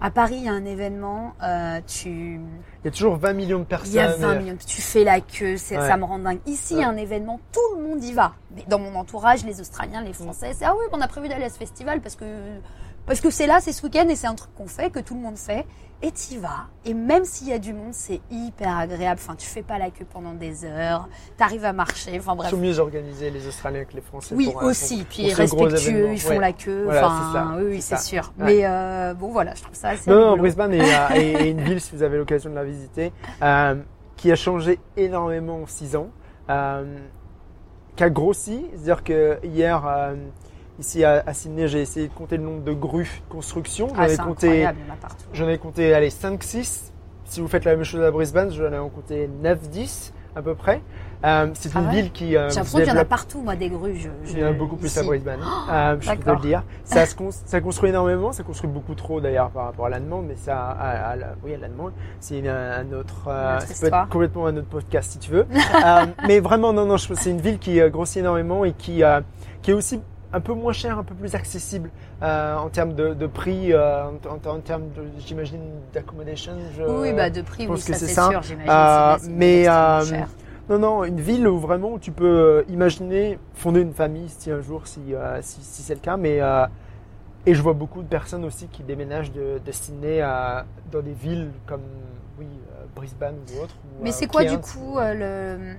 [0.00, 3.60] à Paris, il y a un événement, euh, tu, Il y a toujours 20 millions
[3.60, 3.92] de personnes.
[3.92, 5.88] il y a 20 millions, tu fais la queue, c'est, Ouais.
[5.88, 6.40] ça me rend dingue.
[6.46, 8.32] Ici, il y a un événement, tout le monde y va.
[8.54, 11.44] Mais dans mon entourage, les Australiens, les Français, c'est ah oui, on a prévu d'aller
[11.44, 12.24] à ce festival parce que
[13.06, 15.14] parce que c'est là, c'est ce week-end et c'est un truc qu'on fait, que tout
[15.14, 15.64] le monde fait.
[16.02, 16.66] Et t'y vas.
[16.84, 19.18] Et même s'il y a du monde, c'est hyper agréable.
[19.24, 21.08] Enfin, tu fais pas la queue pendant des heures.
[21.38, 22.18] T'arrives à marcher.
[22.18, 22.50] Enfin Ils bref.
[22.50, 24.34] sont mieux organisés les Australiens que les Français.
[24.34, 24.98] Oui, pour, euh, aussi.
[24.98, 26.38] pour- Puis pour respectueux, ils font Ouais.
[26.40, 26.84] la queue.
[26.84, 28.32] Voilà, enfin, oui, c'est sûr.
[28.38, 28.44] Ouais.
[28.44, 30.36] Mais euh, bon, voilà, je trouve ça assez Non, non.
[30.36, 33.10] Brisbane est, euh, est- une ville, si vous avez l'occasion de la visiter,
[33.42, 33.76] euh,
[34.16, 36.08] qui a changé énormément en 6 ans,
[36.50, 36.98] euh,
[37.96, 38.66] qui a grossi.
[38.72, 39.86] C'est-à-dire que hier,
[40.78, 43.88] ici à, à Sydney, j'ai essayé de compter le nombre de grues de construction.
[43.88, 44.68] J'en Ah, ai c'est compté,
[45.32, 46.92] j'en ai compté, allez, 5, 6.
[47.26, 50.42] Si vous faites la même chose à Brisbane, j'en ai en compté 9, 10 à
[50.42, 50.82] peu près.
[51.24, 53.40] Euh, c'est Ah une ouais ville qui euh, J'ai l'impression qu'il y en a partout,
[53.40, 53.94] moi, des grues.
[53.96, 55.02] Je, je- il y en a beaucoup plus à.
[55.02, 56.62] Brisbane, euh, je peux le dire.
[56.84, 57.14] Ça, se
[57.46, 60.58] ça construit énormément, ça construit beaucoup trop d'ailleurs par rapport à la demande, mais ça,
[60.60, 64.02] à, à la, oui, à la demande, c'est une- un autre, euh, histoire.
[64.04, 65.46] être complètement un autre podcast si tu veux.
[65.86, 69.02] Euh, mais vraiment, non, non, je- c'est une ville qui euh, grossit énormément et qui,
[69.02, 69.20] euh,
[69.62, 70.00] qui est aussi
[70.34, 71.90] un peu moins cher, un peu plus accessible
[72.22, 74.82] euh, en termes de, de prix, euh, en, termes,
[75.18, 75.60] j'imagine,
[75.92, 76.52] d'accommodation.
[76.88, 78.30] Oui, bah de prix, je oui, pense que ça c'est ça.
[78.30, 78.70] sûr, j'imagine.
[78.70, 79.66] Euh, mais.
[80.66, 84.86] Non, non, une ville où vraiment tu peux imaginer fonder une famille si un jour,
[84.86, 85.00] si,
[85.42, 86.16] si, si c'est le cas.
[86.16, 86.40] Mais,
[87.46, 91.12] et je vois beaucoup de personnes aussi qui déménagent de, de Sydney à, dans des
[91.12, 91.82] villes comme
[92.38, 92.46] oui,
[92.96, 93.74] Brisbane ou autres.
[93.84, 95.74] ou, Mais c'est quoi du coup le,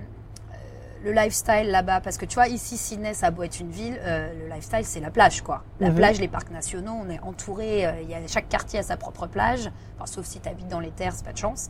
[1.04, 3.98] le lifestyle là-bas Parce que tu vois, ici, Sydney, ça a beau être une ville,
[4.02, 5.62] euh, le lifestyle, c'est la plage, quoi.
[5.80, 5.96] La Mhm.
[5.96, 8.96] plage, les parcs nationaux, on est entouré, euh, il y a, chaque quartier a sa
[8.96, 11.68] propre plage, enfin, sauf si tu habites dans les terres, c'est pas de chance.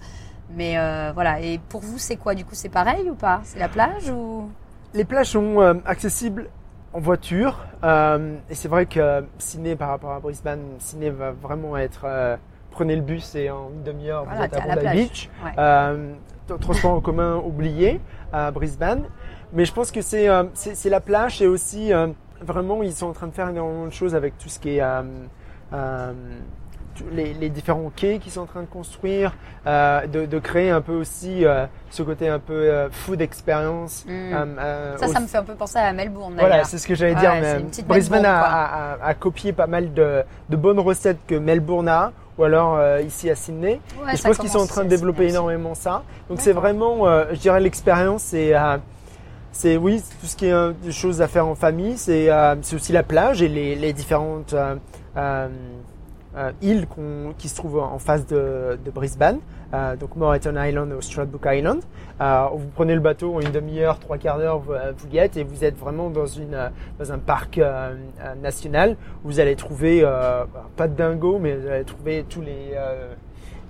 [0.55, 2.35] Mais euh, voilà, et pour vous, c'est quoi?
[2.35, 3.41] Du coup, c'est pareil ou pas?
[3.45, 4.49] C'est la plage ou?
[4.95, 6.49] Les plages sont accessibles
[6.93, 7.67] en voiture.
[7.85, 12.07] et c'est vrai que Sydney, par rapport à Brisbane, Sydney va vraiment être.
[12.71, 14.97] prenez le bus et en une demi-heure, Voilà, vous êtes t'es à à la plage.
[14.97, 15.31] Beach.
[15.45, 15.51] Ouais.
[15.59, 16.13] Euh,
[16.47, 18.01] t- transport en commun oublié
[18.33, 19.05] à Brisbane.
[19.53, 22.09] Mais je pense que c'est euh, c'est la plage et aussi euh,
[22.41, 24.83] vraiment ils sont en train de faire énormément de choses avec tout ce qui est
[24.83, 25.03] euh,
[25.73, 26.13] euh,
[27.13, 29.35] les, les, différents quais qu'ils sont en train de construire,
[29.67, 34.05] euh, de, de, créer un peu aussi euh, ce côté un peu euh, food experience.
[34.07, 34.57] Mm.
[34.99, 36.35] ça, ça me fait un peu penser à Melbourne.
[36.39, 37.33] Voilà, c'est ce que j'allais dire.
[37.41, 42.13] Mais Brisbane a, a, a, copié pas mal de, de, bonnes recettes que Melbourne a.
[42.39, 43.81] Ou alors ici à Sydney.
[44.13, 46.03] et je pense qu'ils sont en train de développer énormément ça.
[46.29, 48.53] Donc c'est vraiment, je dirais, l'expérience, c'est
[49.53, 51.97] c'est oui, tout ce qui est des choses à faire en famille.
[51.97, 52.29] C'est
[52.75, 54.55] aussi la plage et les, les différentes
[56.37, 56.87] euh, île
[57.39, 59.39] qui se trouve en face de, de Brisbane,
[59.77, 61.83] euh, donc Moreton Island ou Stradbroke Island.
[62.21, 65.37] Euh, vous prenez le bateau en une demi-heure, trois quarts d'heure, vous, vous, y êtes
[65.37, 67.61] et vous êtes vraiment dans, une, dans un parc
[68.43, 70.03] national où vous allez trouver,
[70.77, 72.75] pas de dingo, mais vous allez trouver tous les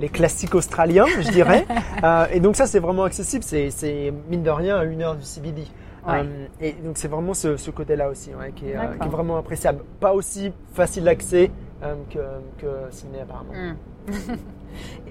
[0.00, 1.66] les classiques australiens, je dirais.
[2.04, 3.44] euh, et donc ça, c'est vraiment accessible.
[3.44, 5.64] C'est mine de rien à une heure du CBD.
[6.06, 6.24] Ouais.
[6.60, 9.80] et donc c'est vraiment ce, ce côté-là aussi ouais, qui, est, qui, est, vraiment appréciable.
[9.98, 11.50] Pas aussi facile d'accès
[11.82, 12.20] euh, que,
[12.58, 13.52] que Sydney apparemment.
[13.52, 14.12] Mm.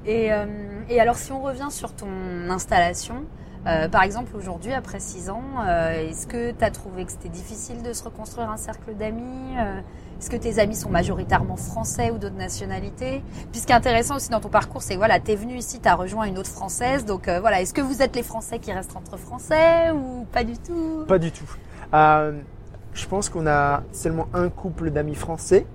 [0.06, 0.46] et, euh,
[0.90, 2.08] et, alors si on revient sur ton
[2.50, 3.24] installation,
[3.68, 7.30] euh, par exemple aujourd'hui après 6 ans, euh, est-ce que tu as trouvé que c'était
[7.30, 9.56] difficile de se reconstruire un cercle d'amis
[10.20, 13.24] Est-ce que tes amis sont majoritairement français ou d'autres nationalités?
[13.52, 15.80] Puis ce qui est intéressant aussi dans ton parcours, c'est voilà, tu es venu ici,
[15.82, 18.72] tu as rejoint une autre française, donc voilà, est-ce que vous êtes les Français qui
[18.72, 21.06] restent entre Français ou pas du tout?
[21.08, 21.50] Pas du tout.
[21.92, 25.66] Je pense qu'on a seulement un couple d'amis français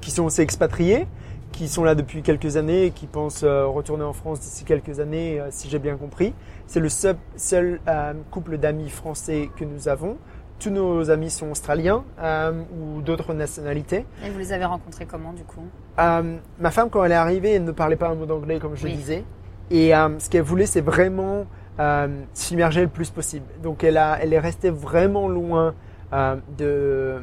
[0.00, 1.06] qui sont aussi expatriés,
[1.54, 4.98] qui sont là depuis quelques années et qui pensent euh, retourner en France d'ici quelques
[4.98, 6.34] années, euh, si j'ai bien compris.
[6.66, 7.80] C'est le seul, seul
[8.30, 10.16] couple d'amis français que nous avons.
[10.58, 12.04] Tous nos amis sont australiens
[12.78, 14.06] ou d'autres nationalités.
[14.24, 15.66] Et vous les avez rencontrés comment du coup?
[15.98, 18.86] Ma femme, quand elle est arrivée, elle ne parlait pas un mot d'anglais comme je
[18.86, 19.24] le disais.
[19.70, 21.44] Et ce qu'elle voulait, c'est vraiment
[21.80, 23.46] euh, s'immerger le plus possible.
[23.62, 25.74] Donc elle, a, elle est restée vraiment loin
[26.12, 26.36] euh.
[26.56, 27.16] De,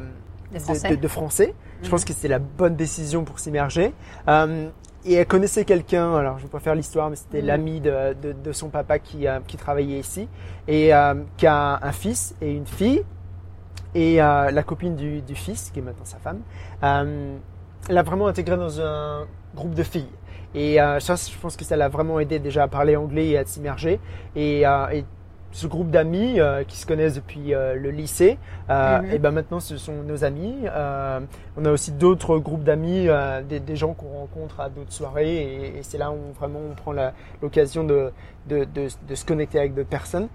[1.08, 1.56] français.
[1.82, 3.94] Je pense que c'est la bonne décision pour s'immerger.
[4.28, 4.70] Euh,
[5.04, 7.48] et elle connaissait quelqu'un, alors je ne vais pas faire l'histoire, mais c'était mhm.
[7.48, 10.28] l'ami de, de, de, son papa qui, euh, qui travaillait ici,
[10.68, 13.04] et euh, qui a un fils et une fille,
[13.96, 16.42] et euh, la copine du, du, fils, qui est maintenant sa femme,
[17.90, 20.10] l'a vraiment intégré dans un groupe de filles.
[20.54, 23.46] Et ça, je pense que ça l'a vraiment aidé déjà à parler anglais et à
[23.46, 24.00] s'immerger.
[24.36, 25.06] Et, et,
[25.52, 28.38] ce groupe d'amis euh, qui se connaissent depuis euh, le lycée,
[28.70, 29.12] euh, mhm.
[29.12, 30.56] et ben maintenant ce sont nos amis.
[31.58, 33.08] on a aussi d'autres groupes d'amis,
[33.48, 36.76] des, des, gens qu'on rencontre à d'autres soirées, et, et c'est là où vraiment on
[36.76, 36.94] prend
[37.42, 38.12] l'occasion de,
[38.48, 40.28] de, de, de, se connecter avec d'autres personnes.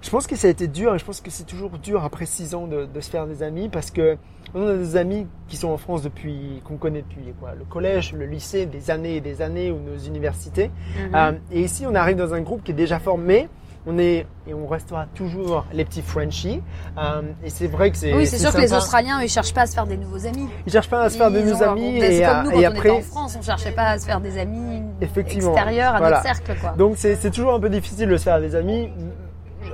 [0.00, 2.26] Je pense que ça a été dur et je pense que c'est toujours dur après
[2.26, 4.16] six ans de, de, se faire des amis parce que
[4.52, 8.12] on a des amis qui sont en France depuis qu'on connaît depuis quoi, le collège,
[8.12, 10.72] le lycée, des années et des années ou nos universités.
[10.98, 11.38] Mhm.
[11.52, 13.48] et ici, on arrive dans un groupe qui est déjà formé.
[13.86, 16.62] On est et on restera toujours les petits Frenchies.
[16.96, 18.14] Euh, et c'est vrai que c'est.
[18.14, 20.48] Oui, c'est sûr que les Australiens, ils cherchent pas à se faire des nouveaux amis.
[20.66, 21.98] Ils cherchent pas à se faire des nouveaux amis.
[21.98, 24.06] Et, comme nous, quand et on après, était en France, on cherchait pas à se
[24.06, 26.16] faire des amis Effectivement, extérieurs à voilà.
[26.16, 26.70] notre cercle, quoi.
[26.70, 28.90] Donc c'est toujours un peu difficile de se faire des amis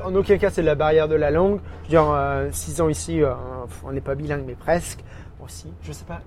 [0.04, 1.60] en aucun cas c'est la barrière de la langue.
[1.88, 3.32] Dire, euh, 6 ans ici, euh,
[3.84, 5.00] on n'est pas bilingue, mais presque.
[5.42, 6.20] Aussi, je sais pas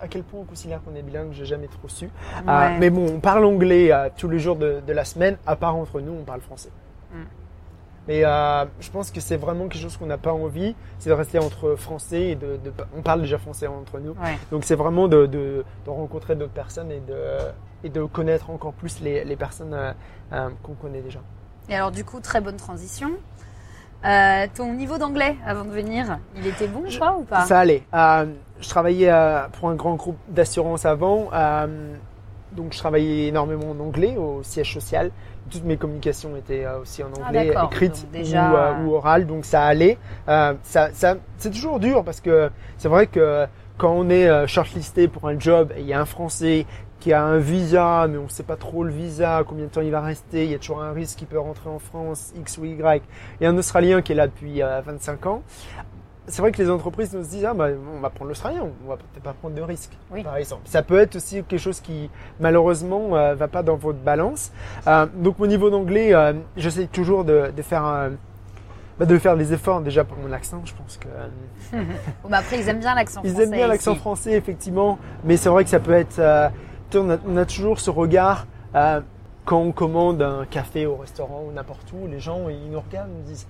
[0.00, 2.08] à, quel point on considère qu'on est bilingue, j'ai jamais trop su.
[2.46, 5.56] Euh, mais bon, on parle anglais euh, tous les jours de, de, la semaine, à
[5.56, 6.70] part entre nous, on parle français.
[8.06, 8.08] Mm.
[8.08, 8.22] Mais
[8.80, 11.74] je pense que c'est vraiment quelque chose qu'on n'a pas envie, c'est de rester entre
[11.76, 14.12] français et de, de, on parle déjà français entre nous.
[14.12, 14.38] Ouais.
[14.50, 17.16] Donc c'est vraiment de, de, rencontrer d'autres personnes et de,
[17.84, 19.76] et de connaître encore plus les, les personnes
[20.62, 21.20] qu'on connaît déjà.
[21.68, 23.10] Et alors du coup, très bonne transition.
[24.04, 27.44] Euh, ton niveau d'anglais avant de venir, il était bon, je crois, ou pas?
[27.46, 27.82] Ça allait.
[27.94, 28.26] Euh,
[28.60, 31.94] je travaillais euh, pour un grand groupe d'assurance avant, euh,
[32.52, 35.10] donc je travaillais énormément en anglais au siège social.
[35.50, 38.50] Toutes mes communications étaient euh, aussi en ah, anglais, ah, écrites déjà...
[38.50, 39.98] ou, euh, ou, orales, donc ça allait.
[40.26, 43.46] ça, ça, c'est toujours dur parce que c'est vrai que
[43.78, 46.66] quand on est shortlisté pour un job et il y a un Français
[47.00, 49.80] qui a un visa, mais on ne sait pas trop le visa, combien de temps
[49.80, 52.58] il va rester, il y a toujours un risque qu'il peut rentrer en France, X
[52.58, 53.02] ou Y.
[53.40, 55.42] Il y a un Australien qui est là depuis 25 euh, ans.
[56.28, 58.96] C'est vrai que les entreprises nous disent, ah, bah, on va prendre l'Australien, on va
[58.96, 60.24] peut-être pas prendre de risques, oui.
[60.24, 60.62] par exemple.
[60.64, 62.10] Ça peut être aussi quelque chose qui,
[62.40, 64.50] malheureusement, euh, va pas dans votre balance.
[64.88, 68.10] Euh, donc, au niveau d'anglais, euh, j'essaie toujours de, de faire
[68.98, 71.08] bah de faire des efforts déjà pour mon accent, je pense que.
[72.22, 73.34] bon, bah après, ils aiment bien l'accent français.
[73.36, 76.18] Ils aiment bien l'accent français, effectivement, mais c'est vrai que ça peut être.
[76.94, 81.52] On a, on a, toujours ce regard quand on commande un café au restaurant ou
[81.52, 83.46] n'importe où, les gens ils nous regardent, ils nous disent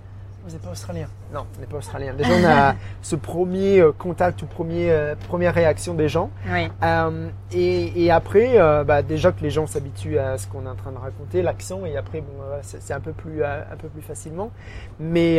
[0.46, 1.08] vous n'êtes pas australien.
[1.34, 2.14] Non, on n'est pas australien.
[2.14, 6.30] Déjà, on a ce premier euh, contact ou premier, euh, première réaction des gens.
[6.48, 6.70] Oui.
[6.84, 10.68] Euh, et, et, après, euh, bah, déjà que les gens s'habituent à ce qu'on est
[10.68, 12.32] en train de raconter, l'accent, et après, bon,
[12.62, 14.52] c'est un peu plus, un peu plus facilement.
[15.00, 15.38] Mais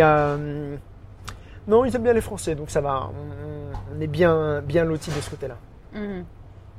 [1.68, 3.10] non, ils aiment bien les Français, donc ça va.
[3.10, 5.56] On, on est bien, bien lotis de ce côté-là.
[5.94, 6.22] Mmh.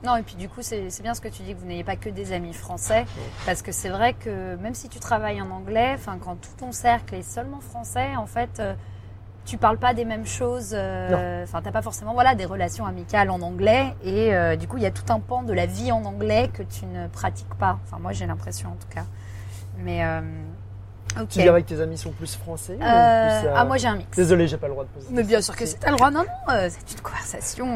[0.05, 1.97] Non, et puis du coup, c'est bien ce que tu dis, que vous n'ayez pas
[1.97, 3.05] que des amis français,
[3.47, 6.71] parce que c'est vrai que même si tu travailles en anglais, enfin, quand tout ton
[6.73, 8.75] cercle est seulement français, en fait, euh,
[9.45, 13.29] tu parles pas des mêmes choses, euh, enfin, t'as pas forcément, voilà, des relations amicales
[13.31, 15.91] en anglais, et euh, du coup, il y a tout un pan de la vie
[15.91, 17.79] en anglais que tu ne pratiques pas.
[17.85, 19.05] Enfin, moi, j'ai l'impression, en tout cas.
[19.79, 20.21] Mais, euh,
[21.21, 21.29] ok.
[21.29, 23.89] Tu dirais que tes amis sont plus français ou Euh, plus, euh, ah, moi, j'ai
[23.89, 24.17] un mix.
[24.17, 25.07] Désolé, j'ai pas le droit de poser.
[25.11, 26.11] Mais bien sûr que c'est t'as le droit.
[26.13, 27.67] Non, non, euh, c'est une conversation.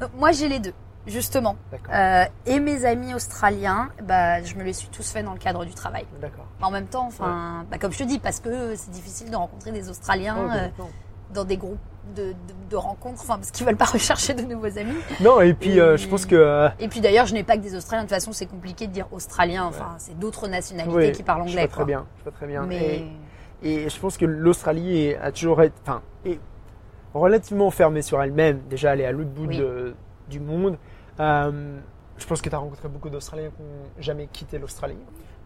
[0.00, 0.74] Donc, moi, j'ai les deux,
[1.06, 1.56] justement.
[1.92, 5.64] Euh, et mes amis australiens, bah, je me les suis tous fait dans le cadre
[5.64, 6.04] du travail.
[6.20, 6.46] D'accord.
[6.62, 9.72] En même temps, enfin, bah, comme je te dis, parce que c'est difficile de rencontrer
[9.72, 10.68] des Australiens Oh, euh,
[11.32, 11.78] dans des groupes
[12.14, 12.34] de, de,
[12.70, 14.94] de rencontres, enfin, parce qu'ils veulent pas rechercher de nouveaux amis.
[15.20, 17.74] Non, et puis euh, je pense que Et puis d'ailleurs, je n'ai pas que des
[17.74, 18.04] Australiens.
[18.04, 19.64] De toute façon, c'est compliqué de dire Australien.
[19.64, 21.62] Enfin, c'est d'autres nationalités oui, qui parlent je anglais.
[21.62, 21.84] vois très quoi.
[21.84, 22.62] bien, je très bien.
[22.66, 23.04] Mais
[23.62, 26.38] Et, et je pense que l'Australie a toujours été, enfin, est
[27.14, 28.60] relativement fermée sur elle-même.
[28.70, 29.58] Déjà, elle est à l'autre bout Oui.
[29.58, 29.94] de-
[30.28, 30.76] du monde.
[31.20, 31.78] Euh,
[32.18, 34.96] je pense que tu as rencontré beaucoup d'Australiens qui n'ont jamais quitté l'Australie,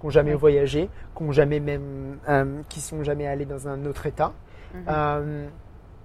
[0.01, 3.85] qui n'ont jamais voyagé, qui n'ont jamais même, euh, qui sont jamais allés dans un
[3.87, 4.33] autre État.
[4.75, 4.85] Mhm.
[4.89, 5.47] Euh,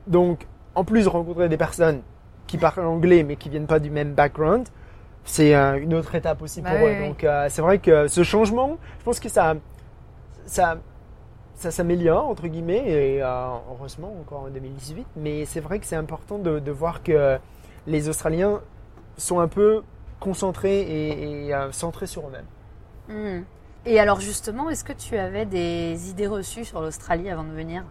[0.07, 2.01] donc, en plus de rencontrer des personnes
[2.47, 4.67] qui parlent anglais mais qui viennent pas du même background,
[5.23, 6.97] c'est une autre étape aussi Bah pour oui, eux.
[7.01, 7.07] oui.
[7.09, 9.55] Donc, c'est vrai que ce changement, je pense que ça,
[10.45, 10.77] ça,
[11.55, 15.07] ça s'améliore entre guillemets et euh, heureusement encore en 2018.
[15.15, 17.37] Mais c'est vrai que c'est important de, de voir que
[17.87, 18.61] les Australiens
[19.17, 19.83] sont un peu
[20.19, 22.45] concentrés et, euh, centrés sur eux-mêmes.
[23.09, 23.43] Hmm.
[23.85, 27.83] Et alors justement, est-ce que tu avais des idées reçues sur l'Australie avant de venir?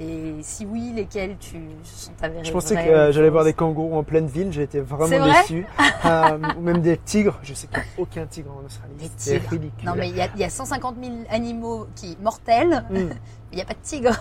[0.00, 3.96] Et si oui, lesquelles tu sont avérées Je pensais que euh, j'allais voir des kangourous
[3.96, 5.66] en pleine ville, j'ai été vraiment vrai déçu.
[6.04, 8.94] Euh, ou même des tigres, je sais qu'il n'y a aucun tigre en Australie.
[9.00, 9.50] Des C'est tigres.
[9.50, 9.88] ridicule.
[9.88, 13.10] Non, mais il y, y a 150 000 animaux qui mortels, mais Hmm.
[13.50, 14.12] il n'y a pas de tigre.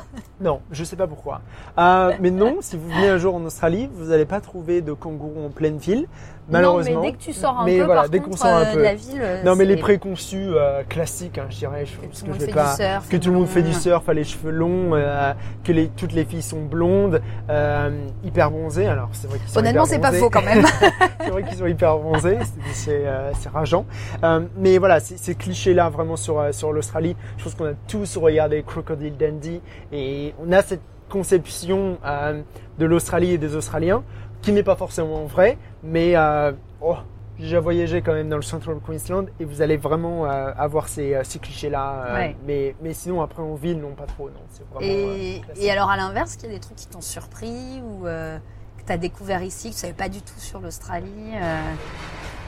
[0.41, 1.41] Non, je sais pas pourquoi.
[1.77, 4.91] Euh, mais non, si vous venez un jour en Australie, vous n'allez pas trouver de
[4.93, 6.07] kangourous en pleine ville,
[6.49, 6.93] malheureusement.
[6.95, 8.61] Non, mais dès que tu sors un Mais peu, voilà, par dès contre, sort un
[8.63, 8.77] euh, peu.
[8.79, 12.05] de la ville, euh, Non, mais les préconçus euh, classiques, hein, je dirais, je, que
[12.05, 12.69] parce que le monde je fait vais pas.
[12.75, 13.09] du surf.
[13.09, 15.33] que tout le monde fait du surf, a les cheveux longs, euh,
[15.63, 17.89] que les, toutes les filles sont blondes, euh,
[18.23, 18.87] hyper bronzées.
[18.87, 20.65] Alors c'est vrai qu'ils sont Honnêtement, c'est pas faux quand même.
[21.21, 22.37] c'est vrai qu'ils sont hyper bronzés,
[22.73, 23.85] c'est- euh, rageant.
[24.23, 28.17] Euh, mais voilà, ces, clichés-là vraiment sur, euh, sur l'Australie, je pense qu'on a tous
[28.17, 32.41] regardé Crocodile Dundee et on a cette conception euh,
[32.79, 34.03] de l'Australie et des Australiens
[34.41, 36.95] qui n'est pas forcément vraie, mais euh, oh,
[37.39, 41.13] j'ai voyagé quand même dans le Central Queensland et vous allez vraiment euh, avoir ces,
[41.13, 42.05] euh, ces clichés-là.
[42.07, 42.35] euh, Ouais.
[42.45, 44.29] mais, mais sinon, après en ville, non, pas trop.
[44.29, 44.39] Non,
[44.73, 48.03] vraiment, Et, et alors à l'inverse, qu'il y a des trucs qui t'ont surpris ou
[48.05, 48.39] que
[48.85, 51.33] tu as découvert ici, que tu savais pas du tout sur l'Australie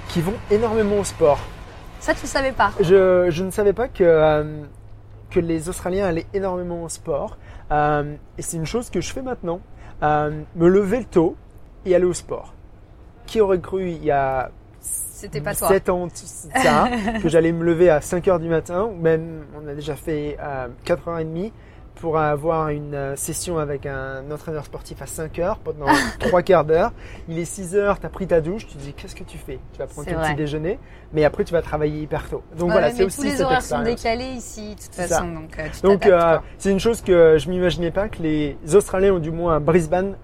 [0.08, 1.40] Qui vont énormément au sport.
[2.00, 2.72] Ça, tu savais pas?
[2.80, 4.46] Je, je ne savais pas que,
[5.30, 7.38] que les Australiens allaient énormément au sport.
[7.72, 9.60] Et c'est une chose que je fais maintenant.
[10.02, 11.36] Me lever tôt
[11.86, 12.54] et aller au sport.
[13.26, 15.68] Qui aurait cru il y a C'était pas toi.
[15.68, 16.90] 7 ans ça,
[17.22, 20.38] que j'allais me lever à 5 heures du matin, ou même on a déjà fait
[20.42, 21.52] euh, 4h30
[21.96, 25.88] pour avoir une euh, session avec un entraîneur sportif à 5 heures pendant
[26.20, 26.94] 3 quarts d'heure.
[27.28, 29.38] Il est 6 heures, tu as pris ta douche, tu te dis qu'est-ce que tu
[29.38, 29.60] fais?
[29.74, 30.28] Tu vas prendre ton vrai.
[30.30, 30.80] petit déjeuner,
[31.14, 32.42] mais après tu vas travailler hyper tôt.
[32.58, 35.28] Donc Ouais, voilà, c'est tous aussi les cette horaires sont décalés ici, de toute façon,
[35.84, 39.32] donc euh, euh, c'est une chose que je m'imaginais pas que les Australiens ont du
[39.32, 40.16] moins à Brisbane.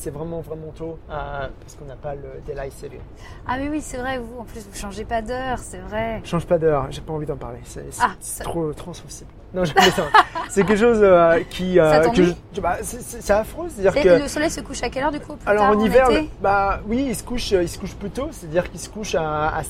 [0.00, 3.00] C'est vraiment vraiment tôt euh, parce qu'on n'a pas le daylight saving.
[3.48, 6.20] Ah mais oui, c'est vrai, vous, en plus, vous changez pas d'heure, c'est vrai.
[6.24, 7.58] Change pas d'heure, j'ai pas envie d'en parler.
[7.64, 9.30] C'est Ah, ça- trop transmissible.
[9.52, 9.72] Non, je
[10.50, 11.80] c'est quelque chose euh, qui.
[11.80, 14.22] euh, Ça que t'ennuie je- bah, c'est- affreux, c'est-à-dire que.
[14.22, 16.22] Le soleil se couche à quelle heure du coup plus Alors tard, en hiver, été
[16.22, 19.14] le- bah oui, il se couche, il se couche plus tôt, c'est-à-dire qu'il se couche
[19.16, 19.62] à, à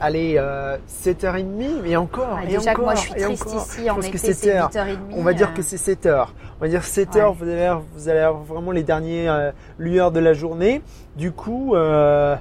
[0.00, 3.62] allez, euh, 7h30, mais encore, Ah, et Déjà que encore, moi je suis triste encore.
[3.62, 4.70] ici, Je en été c'est c'est heures.
[4.70, 4.96] 8h30.
[5.12, 6.34] On va dire euh, que c'est 7 heures.
[6.58, 7.36] On va dire 7 heures, Ouais.
[7.40, 10.82] vous allez, avoir- vous allez avoir vraiment les derniers euh, lueurs de la journée.
[11.16, 12.36] Du coup, euh,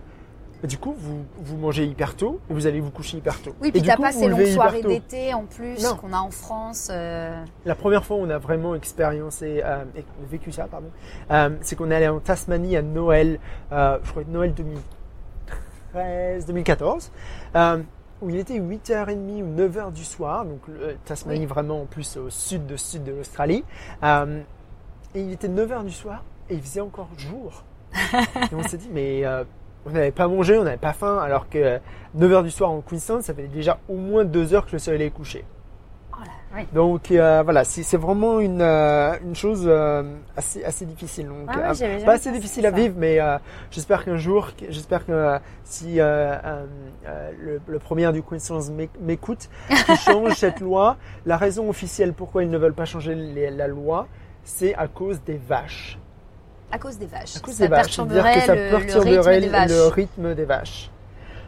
[0.63, 3.51] du coup, vous, vous mangez hyper tôt et vous allez vous coucher hyper tôt.
[3.61, 6.89] Oui, Et puis t'as pas ces longues soirées d'été en plus qu'on a en France.
[6.91, 9.83] euh, La première fois où on a vraiment expériencé, euh,
[10.29, 10.87] vécu ça, pardon,
[11.29, 13.39] euh, c'est qu'on est allé en Tasmanie à Noël,
[13.71, 14.53] euh, je crois que Noël
[15.97, 17.11] 2013, 2014,
[17.55, 17.77] euh,
[18.21, 21.45] où il était 8h30 ou 9h du soir, donc le- Tasmanie Oui.
[21.45, 23.63] vraiment en plus au sud de sud de l'Australie,
[24.03, 24.41] euh,
[25.15, 27.63] et il était 9h du soir et il faisait encore jour.
[28.51, 29.43] et on s'est dit, mais euh,
[29.85, 31.79] on n'avait pas mangé, on n'avait pas faim, alors que
[32.17, 35.03] 9h du soir en Queensland, ça fait déjà au moins 2 heures que le soleil
[35.07, 35.45] est couché.
[36.55, 36.65] Oui.
[36.73, 40.03] Donc euh, voilà, c'est vraiment une, euh, une chose euh,
[40.35, 41.27] assez, assez difficile.
[41.27, 43.19] Donc, Ah ouais, pas assez difficile à vivre, mais
[43.69, 45.99] j'espère qu'un jour, j'espère que si
[47.39, 50.97] le, le premier du Queensland m'éc- m'écoute, qu'il change cette loi.
[51.25, 54.07] La raison officielle pourquoi ils ne veulent pas changer les- la loi,
[54.43, 55.99] c'est à cause des vaches.
[56.71, 57.37] À cause des vaches.
[57.37, 58.55] À cause ça des vaches, c'est-à-dire perturberait que ça
[59.73, 60.89] le rythme des vaches.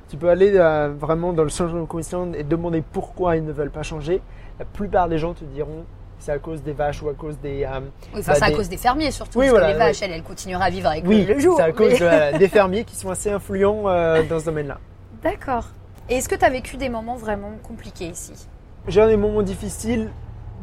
[0.09, 3.51] Tu peux aller euh, vraiment dans le changement de Queensland et demander pourquoi ils ne
[3.51, 4.21] veulent pas changer.
[4.59, 5.85] La plupart des gens te diront
[6.21, 7.63] c'est à cause des vaches ou à cause des.
[7.63, 7.79] Euh,
[8.13, 9.39] oui, enfin, bah, c'est à des- cause des fermiers surtout.
[9.39, 10.07] Oui, parce voilà, que les vaches, oui.
[10.07, 11.55] elles, elles continueraient à vivre avec Oui, le jour.
[11.57, 12.03] c'est à cause mais- de,
[12.35, 14.79] euh, des fermiers qui sont assez influents euh, dans ce domaine-là.
[15.23, 15.67] D'accord.
[16.09, 18.33] Et est-ce que tu as vécu des moments vraiment compliqués ici?
[18.87, 20.09] J'ai des moments difficiles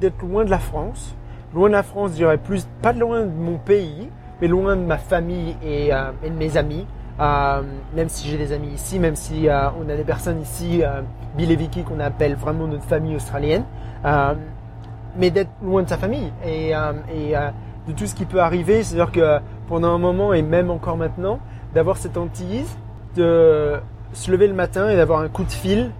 [0.01, 1.15] d'être loin de la France.
[1.55, 4.11] Loin de la France, je dirais plus, pas loin de mon pays,
[4.43, 6.85] mais loin de ma famille et, euh, et de mes amis.
[7.19, 7.63] Euh,
[7.95, 11.01] même si j'ai des amis ici, même si euh, on a des personnes ici, euh,
[11.37, 13.65] Bill et Vicky, qu'on appelle vraiment notre famille australienne.
[14.05, 14.35] Euh,
[15.19, 17.33] mais d'être loin de sa famille et, et
[17.89, 18.83] de tout ce qui peut arriver.
[18.83, 21.39] C'est-à-dire que pendant un moment, et même encore maintenant,
[21.75, 22.77] d'avoir cette hantise
[23.17, 23.81] de
[24.13, 25.91] se lever le matin et d'avoir un coup de fil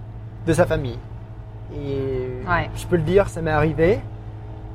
[0.45, 0.99] de sa famille.
[1.75, 2.69] Et Ouais.
[2.75, 3.99] je peux le dire, ça m'est arrivé.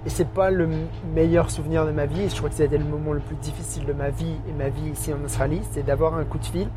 [0.05, 0.69] Et c'est pas le
[1.15, 2.29] meilleur souvenir de ma vie.
[2.29, 4.91] Je crois que c'était le moment le plus difficile de ma vie et ma vie
[4.91, 6.69] ici en Australie, c'est d'avoir un coup de fil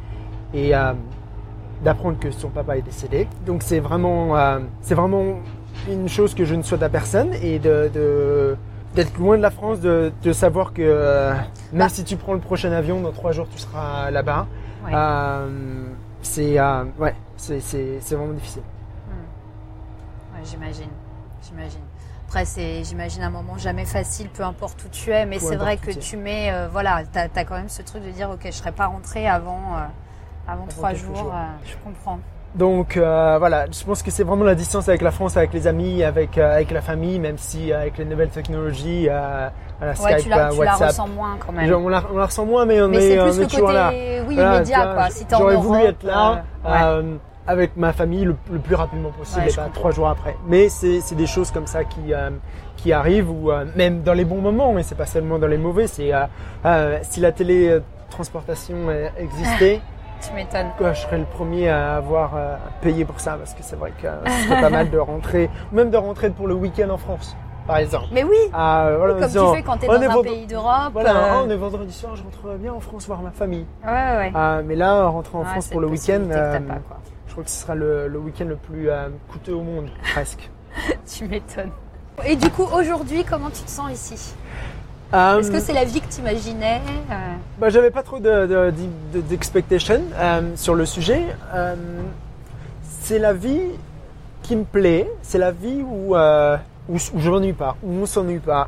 [0.54, 0.94] et euh,
[1.84, 3.28] d'apprendre que son papa est décédé.
[3.46, 5.40] Donc c'est vraiment, euh, c'est vraiment
[5.90, 8.56] une chose que je ne souhaite à personne et de, de-
[8.94, 11.34] d'être loin de la France, de, de savoir que euh,
[11.74, 11.90] même Bah.
[11.90, 14.46] si tu prends le prochain avion, dans trois jours tu seras là-bas.
[14.86, 14.92] Ouais.
[14.94, 15.48] Euh,
[16.22, 18.62] c'est euh, ouais, c'est, c'est, c'est vraiment difficile.
[20.34, 20.90] Ouais, j'imagine.
[21.42, 21.82] J'imagine.
[22.28, 25.78] Après, c'est, j'imagine, un moment jamais facile, peu importe où tu es, mais c'est vrai
[25.78, 28.42] que tu tu mets, euh, voilà, t'as, as quand même ce truc de dire, ok,
[28.46, 31.16] je serais pas rentrée avant, euh, avant trois jours.
[31.16, 31.32] jours.
[31.34, 32.20] euh, je comprends.
[32.56, 36.04] Donc voilà, je pense que c'est vraiment la distance avec la France, avec les amis,
[36.04, 40.30] avec, avec la famille, même si avec les nouvelles technologies, euh, voilà, Ouais, Skype, tu
[40.30, 41.74] la, tu la WhatsApp, ressens moins quand même.
[41.74, 43.72] on, la, on la ressent moins, mais on mais est, on plus est le toujours
[43.72, 43.92] là.
[43.92, 45.10] oui, Voilà, tu immédiat, quoi.
[45.10, 46.72] Si J'aurais voulu être là ouais.
[47.48, 49.80] Avec ma famille le, le plus rapidement possible, Ouais, et pas comprends.
[49.80, 50.36] trois jours après.
[50.48, 52.30] Mais c'est c'est des choses comme ça qui, euh,
[52.78, 55.58] qui arrivent, ou euh, même dans les bons moments, mais c'est pas seulement dans les
[55.58, 55.88] mauvais.
[55.88, 58.76] C'est euh, si la télétransportation
[59.18, 59.82] existait.
[60.22, 60.68] tu m'étonnes.
[60.80, 62.32] Je serais le premier à avoir
[62.82, 65.76] payé pour ça parce que c'est vrai que ce serait pas mal de rentrer, ou
[65.76, 67.36] même de rentrer pour le week-end en France,
[67.68, 68.08] par exemple.
[68.12, 70.94] Mais oui, Ah, voilà, comme disant, tu fais quand t'es dans un pays d'Europe.
[70.94, 73.66] Voilà, euh, on est vendredi soir, je rentre bien en France voir ma famille.
[73.86, 74.32] Ouais, ouais, ouais.
[74.34, 76.22] Ah, mais là, rentrer en Ouais, France c'est pour le week-end,
[77.26, 79.90] euh, je crois que ce sera le, le week-end le plus euh, coûteux au monde,
[80.14, 80.50] presque.
[81.08, 81.72] Tu m'étonnes.
[82.26, 84.34] Et du coup, aujourd'hui, comment tu te sens ici?
[85.14, 86.82] Euh, Est-ce que c'est la vie que tu imaginais
[87.60, 88.74] Bah, j'avais pas trop de, de-
[89.14, 91.24] de- d'expectation euh, sur le sujet.
[91.54, 91.76] Euh,
[93.02, 93.62] c'est la vie
[94.42, 95.10] qui me plaît.
[95.22, 96.58] C'est la vie où, euh,
[96.90, 98.68] où, où je m'ennuie pas, où on s'ennuie pas.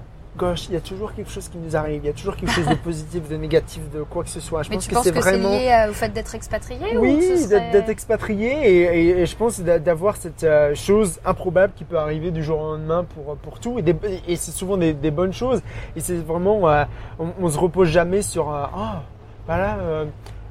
[0.69, 2.01] Il y a toujours quelque chose qui nous arrive.
[2.03, 4.63] Il y a toujours quelque chose de positif, de négatif, de quoi que ce soit.
[4.63, 5.49] Je Mais pense tu que c'est vraiment.
[5.49, 9.25] lié euh, au fait d'être expatrié ou Oui, d'être serait- d'être expatrié et, et- et
[9.25, 13.03] je pense d'a- d'avoir cette euh, chose improbable qui peut arriver du jour au lendemain
[13.03, 13.79] pour, pour tout.
[13.79, 13.95] Et, des-
[14.27, 15.61] et c'est souvent des, des bonnes choses.
[15.95, 16.83] Et c'est vraiment, euh,
[17.19, 19.01] on, on se repose jamais sur, euh, ah,
[19.45, 20.05] voilà, euh,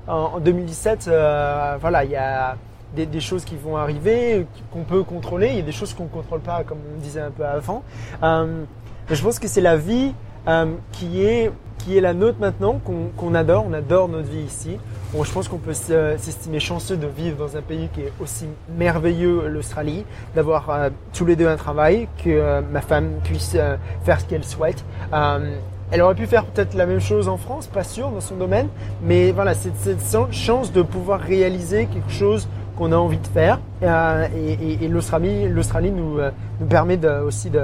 [0.08, 2.56] en, en 2017, euh, voilà, il y a
[2.94, 5.48] des, des choses qui vont arriver, qu'on peut contrôler.
[5.50, 7.82] Il y a des choses qu'on contrôle pas, comme on disait un peu avant.
[8.22, 8.62] Euh,
[9.10, 10.12] je pense que c'est la vie
[10.48, 13.64] euh, qui est qui est la nôtre maintenant, qu'on qu'on adore.
[13.68, 14.76] On adore notre vie ici.
[15.12, 18.12] Bon, je pense qu'on peut se- s'estimer chanceux de vivre dans un pays qui est
[18.20, 18.46] aussi
[18.76, 20.04] merveilleux, l'Australie,
[20.34, 24.24] d'avoir euh, tous les deux un travail, que euh, ma femme puisse euh, faire ce
[24.24, 24.84] qu'elle souhaite.
[25.12, 25.54] Euh,
[25.92, 28.66] elle aurait pu faire peut-être la même chose en France, pas sûr, dans son domaine,
[29.04, 33.60] mais voilà, c'est cette chance de pouvoir réaliser quelque chose qu'on a envie de faire.
[33.84, 36.30] Euh, et et- et l'Australie, l'Australie nous, euh,
[36.60, 37.60] nous permet de- aussi de,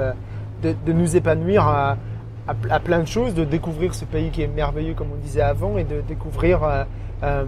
[0.71, 1.97] de, nous épanouir à,
[2.83, 5.83] plein de choses, de découvrir ce pays qui est merveilleux, comme on disait avant, et
[5.83, 6.83] de découvrir euh,
[7.23, 7.45] euh,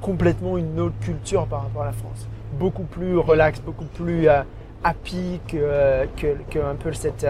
[0.00, 2.28] complètement une autre culture par rapport à la France.
[2.58, 4.42] Beaucoup plus relax, beaucoup plus euh,
[4.84, 6.06] happy que,
[6.50, 7.26] que un peu cette,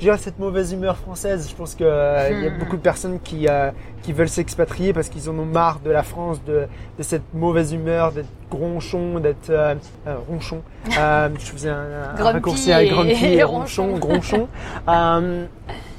[0.00, 1.48] euh, euh, je dirais cette mauvaise humeur française.
[1.50, 2.58] Je pense qu'il y a Hmm.
[2.58, 3.70] beaucoup de personnes qui, euh,
[4.02, 6.66] qui veulent s'expatrier parce qu'ils en ont marre de la France, de,
[6.98, 9.74] de cette mauvaise humeur, d'être gronchon, d'être euh,
[10.06, 10.62] euh, ronchon.
[10.98, 13.92] Euh, je faisais un, un raccourci à grumpy et et ronchon.
[13.92, 14.48] ronchon, gronchon.
[14.88, 15.44] Euh,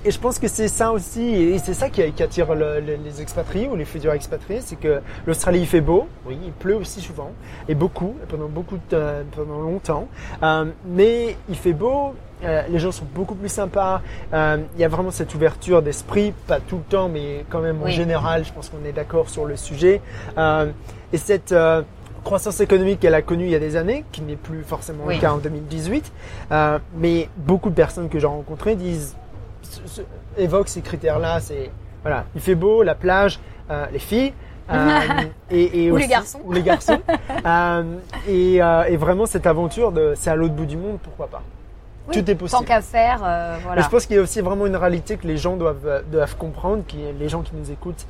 [0.04, 2.95] et je pense que c'est ça aussi, et c'est ça qui, qui attire le- le-
[3.06, 6.76] les expatriés ou les futurs expatriés, c'est que l'Australie il fait beau, oui, il pleut
[6.76, 7.30] aussi souvent,
[7.70, 10.08] et beaucoup, pendant beaucoup de pendant longtemps,
[10.41, 14.02] Euh, mais il fait beau, euh, les gens sont beaucoup plus sympas,
[14.34, 17.82] euh, il y a vraiment cette ouverture d'esprit, pas tout le temps, mais quand même
[17.82, 17.92] en Oui.
[17.92, 20.02] général, je pense qu'on est d'accord sur le sujet,
[20.38, 20.72] Euh,
[21.14, 21.54] et cette
[22.24, 25.16] croissance économique qu'elle a connue il y a des années, qui n'est plus forcément Oui.
[25.16, 26.12] le cas en 2018,
[26.52, 29.16] euh, mais beaucoup de personnes que j'ai rencontrées disent
[30.38, 31.39] évoquent ces critères-là.
[31.39, 31.70] C'est
[32.04, 33.39] voilà, il fait beau, la plage,
[33.92, 34.34] les filles.
[35.52, 36.39] et, et Ou les aussi- garçons.
[36.46, 37.00] ou les garçons.
[38.30, 41.42] Et, et vraiment cette aventure de c'est à l'autre bout du monde, pourquoi pas.
[42.08, 42.60] Oui, Tout est possible.
[42.62, 45.28] Tant qu'à faire, euh, Mais je pense qu'il y a aussi vraiment une réalité que
[45.28, 48.06] les gens doivent, euh, doivent comprendre, qui, les gens qui nous écoutent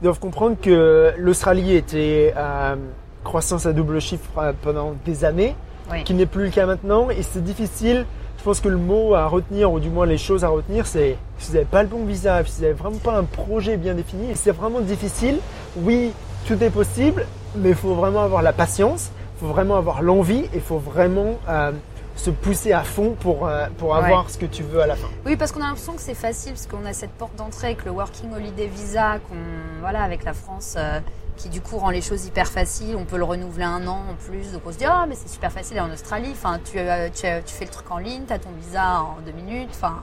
[0.00, 2.76] doivent comprendre que l'Australie était euh,
[3.24, 5.54] croissance à double chiffre euh, pendant des années,
[5.90, 6.04] Oui.
[6.04, 7.10] qui n'est plus le cas maintenant.
[7.10, 8.06] Et c'est difficile.
[8.38, 11.16] Je pense que le mot à retenir, ou du moins les choses à retenir, c'est
[11.38, 13.94] si vous n'avez pas le bon visa, si vous n'avez vraiment pas un projet bien
[13.94, 15.38] défini, c'est vraiment difficile.
[15.76, 16.12] Oui,
[16.48, 17.24] tout est possible,
[17.56, 20.78] mais il faut vraiment avoir la patience, il faut vraiment avoir l'envie, et il faut
[20.78, 21.70] vraiment euh,
[22.16, 23.96] se pousser à fond pour, euh, pour Ouais.
[23.98, 25.08] avoir ce que tu veux à la fin.
[25.26, 27.84] Oui, parce qu'on a l'impression que c'est facile, parce qu'on a cette porte d'entrée avec
[27.84, 29.36] le Working Holiday Visa, qu'on,
[29.80, 31.00] voilà, avec la France, euh,
[31.36, 32.94] qui du coup rend les choses hyper faciles.
[32.96, 35.28] On peut le renouveler un an en plus, donc on se dit ah mais c'est
[35.30, 36.30] super facile en Australie.
[36.32, 39.16] Enfin, tu, euh, tu, tu fais le truc en ligne, tu as ton visa en
[39.24, 39.70] deux minutes.
[39.72, 40.02] Enfin,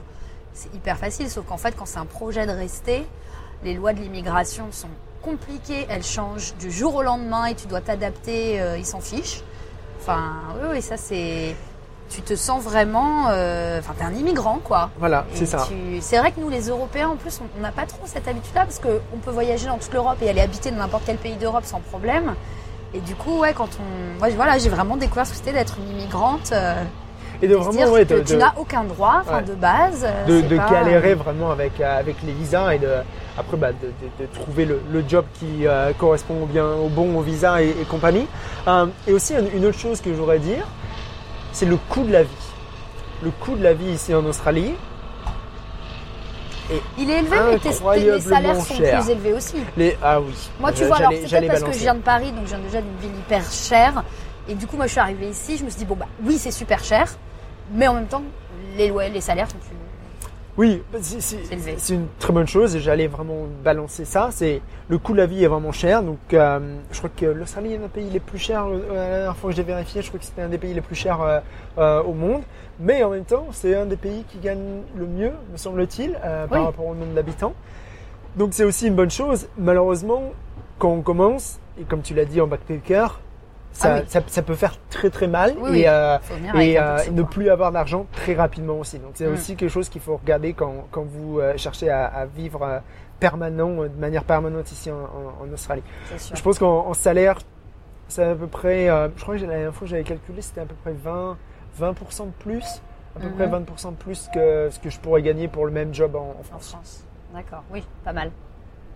[0.52, 1.30] c'est hyper facile.
[1.30, 3.06] Sauf qu'en fait, quand c'est un projet de rester,
[3.62, 4.88] les lois de l'immigration sont
[5.22, 5.86] compliquées.
[5.88, 8.60] Elles changent du jour au lendemain et tu dois t'adapter.
[8.76, 9.42] ils s'en fichent.
[10.00, 11.54] Enfin, oui, oui, ça c'est.
[12.10, 13.28] Tu te sens vraiment.
[13.30, 14.90] euh, Enfin, t'es un immigrant, quoi.
[14.98, 15.64] Voilà, c'est ça.
[15.68, 18.62] tu- C'est vrai que nous, les Européens, en plus, on- n'a pas trop cette habitude-là
[18.64, 21.64] parce qu'on peut voyager dans toute l'Europe et aller habiter dans n'importe quel pays d'Europe
[21.64, 22.34] sans problème.
[22.94, 24.18] Et du coup, ouais, quand on.
[24.18, 26.50] Moi, voilà, j'ai vraiment découvert ce que c'était d'être une immigrante.
[26.52, 26.82] euh,
[27.42, 29.42] Et de vraiment, dire ouais, que de, tu de- n'as aucun droit, Ouais.
[29.42, 30.04] de base.
[30.04, 32.90] euh, de, c'est de pas- galérer vraiment avec, avec les visas et de,
[33.38, 37.62] après bah, de, trouver le, le job qui euh, correspond bien au bon au visa
[37.62, 38.26] et, et compagnie.
[39.06, 40.66] Et aussi une, une autre chose que j'aurais à dire,
[41.52, 42.28] c'est le coût de la vie.
[43.22, 44.74] Le coût de la vie ici en Australie,
[46.96, 47.70] Il est élevé, mais tes-
[48.12, 49.00] les salaires sont cher.
[49.00, 49.56] plus élevés aussi.
[49.76, 50.32] les ah oui.
[50.60, 52.50] Moi, tu Je- vois, alors c'est peut-être parce que je viens de Paris, donc je
[52.50, 54.04] viens déjà d'une ville hyper chère.
[54.48, 56.38] Et du coup, moi, je suis arrivée ici, je me suis dit, bon, bah oui,
[56.38, 57.12] c'est super cher,
[57.72, 58.22] mais en même temps,
[58.76, 59.76] les, loyers, les salaires sont plus.
[60.58, 64.28] Oui, c'est- une très bonne chose et j'allais vraiment balancer ça.
[64.32, 66.58] C'est le coût de la vie est vraiment cher, donc euh,
[66.90, 68.66] je crois que l'Australie est un des pays les plus chers.
[68.66, 70.80] euh, La dernière fois que j'ai vérifié, je crois que c'était un des pays les
[70.82, 71.20] plus chers
[71.78, 72.42] euh, au monde.
[72.78, 76.12] Mais en même temps, c'est un des pays qui gagne le mieux, me semble-t-il,
[76.48, 77.54] par rapport au nombre d'habitants.
[78.36, 79.48] Donc c'est aussi une bonne chose.
[79.58, 80.22] Malheureusement,
[80.78, 83.20] quand on commence et comme tu l'as dit en backpacker,
[83.72, 84.04] ça, Ah oui.
[84.08, 86.18] ça, ça peut faire très très mal Oui, et euh,
[86.58, 88.98] et euh, ne plus avoir d'argent très rapidement aussi.
[88.98, 89.32] Donc c'est Mm.
[89.34, 92.80] aussi quelque chose qu'il faut regarder quand, quand vous euh, cherchez à, à vivre
[93.20, 95.82] permanent, de manière permanente ici en, en- en Australie.
[96.34, 97.38] Je pense qu'en en salaire,
[98.08, 100.66] c'est à peu près, je crois que la dernière fois que j'avais calculé, c'était à
[100.66, 101.36] peu près 20,
[101.78, 102.82] 20% de plus,
[103.16, 103.34] à peu Mhm.
[103.34, 106.20] près 20% de plus que ce que je pourrais gagner pour le même job en,
[106.20, 106.70] en En France.
[106.70, 107.04] France.
[107.34, 108.30] D'accord, oui, pas mal.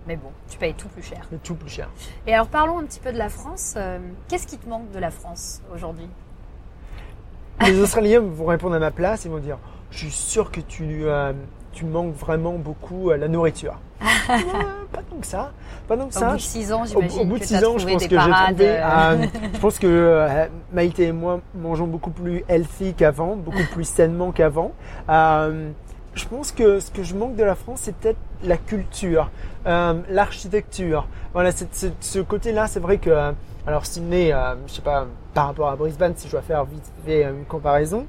[0.06, 1.20] Mais bon, tu payes tout plus cher.
[1.42, 1.88] Tout plus cher.
[2.26, 3.74] Et alors parlons un petit peu de la France.
[3.76, 3.98] Euh,
[4.28, 6.08] Qu'est-ce qui te manque de la France aujourd'hui?
[7.66, 9.58] Les Australiens vont répondre à ma place, ils vont dire
[9.90, 11.32] Je suis sûr que tu, euh,
[11.72, 13.78] tu manques vraiment beaucoup la nourriture.
[14.26, 14.42] Ouais,
[14.90, 15.52] pas tant que ça.
[15.86, 16.30] Pas tant que Au ça.
[16.30, 18.02] bout de 6 ans, j'imagine au bout de que 6 t'as ans, je trouvé pense
[18.02, 18.54] des que j'ai parades.
[18.56, 18.68] trouvé.
[18.70, 23.64] euh, euh, je pense que euh, Maïté et moi mangeons beaucoup plus healthy qu'avant, beaucoup
[23.72, 24.72] plus sainement qu'avant.
[26.14, 29.30] Euh, je pense que ce que je manque de la France, c'est peut-être la culture,
[29.66, 31.06] euh, l'architecture.
[31.32, 33.10] Voilà, c'est- c'est- ce côté-là, c'est vrai que.
[33.10, 33.32] euh,
[33.66, 36.84] alors Sydney, euh, je sais pas, par rapport à Brisbane, si je dois faire vite
[37.06, 38.06] fait une comparaison,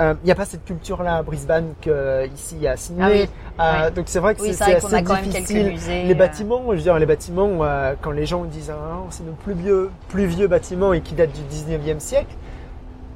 [0.00, 3.02] euh, il n'y a pas cette culture-là à Brisbane qu'ici à Sydney.
[3.04, 3.28] Ah oui,
[3.60, 3.92] Euh, oui.
[3.94, 5.70] Donc c'est vrai que Oui, c'est assez a quand même difficile.
[5.72, 6.04] musées.
[6.04, 9.24] Les euh, bâtiments, je veux dire, les bâtiments, euh, quand les gens disent ah, c'est
[9.24, 12.34] nos plus vieux, plus vieux bâtiments et qui datent du 19e siècle,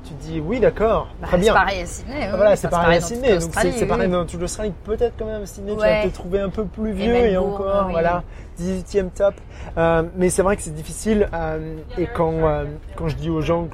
[0.07, 1.53] tu te dis oui, d'accord, bah, très bien.
[1.53, 2.15] C'est pareil à Sydney.
[2.21, 4.73] oui, voilà, c'est enfin, pareil à Sydney, donc c'est pareil dans toute l'Australie.
[4.85, 6.03] Peut-être quand même à Sydney, tu Ouais.
[6.05, 7.93] vas te trouver un peu plus vieux et, encore, oui.
[7.93, 8.23] voilà,
[8.59, 9.35] 18e top.
[9.77, 11.29] Euh, mais c'est vrai que c'est difficile.
[11.35, 13.69] euh, et quand, euh, quand je dis aux gens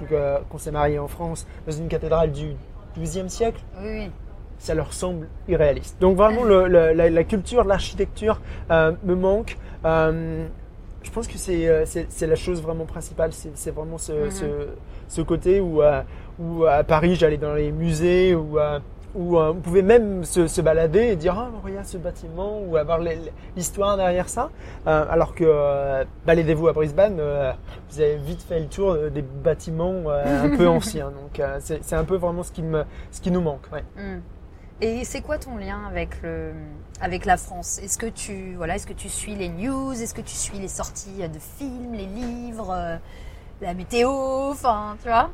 [0.51, 2.53] qu'on s'est marié en France dans une cathédrale du
[2.97, 4.11] 12e siècle, Oui,
[4.59, 5.97] ça leur semble irréaliste.
[6.01, 9.57] Donc vraiment, le- le- la, la culture, l'architecture me manque.
[11.05, 13.31] Je pense que c'est la chose vraiment principale.
[13.33, 14.31] C'est vraiment ce, Mhm.
[14.31, 14.45] ce,
[15.13, 16.03] ce côté où, euh,
[16.39, 18.79] où à Paris, j'allais dans les musées, où, euh,
[19.15, 22.79] où euh, on pouvait même se, se balader et dire ah regarde ce bâtiment ou
[22.79, 22.99] avoir
[23.55, 24.49] l'histoire derrière ça.
[24.87, 27.53] Euh, alors que euh, baladez-vous à Brisbane, euh,
[27.91, 31.11] vous avez vite fait le tour euh, des bâtiments euh, un peu anciens.
[31.11, 33.67] Donc euh, c'est un peu vraiment ce qui me ce qui nous manque.
[33.71, 33.85] Ouais.
[33.97, 34.21] Hmm.
[34.81, 36.53] Et c'est quoi ton lien avec le
[37.03, 37.79] avec la France?
[37.83, 39.93] Est-ce que tu voilà, est-ce que tu suis les news?
[39.93, 42.97] Est-ce que tu suis les sorties de films, les livres, euh,
[43.63, 44.11] la météo
[44.51, 45.31] Enfin, tu vois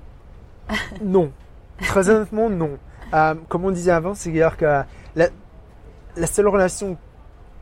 [1.02, 1.32] Non.
[1.78, 2.78] Très honnêtement, non.
[3.14, 4.82] Euh, comme on disait avant, c'est-à-dire que
[5.16, 6.96] la, seule relation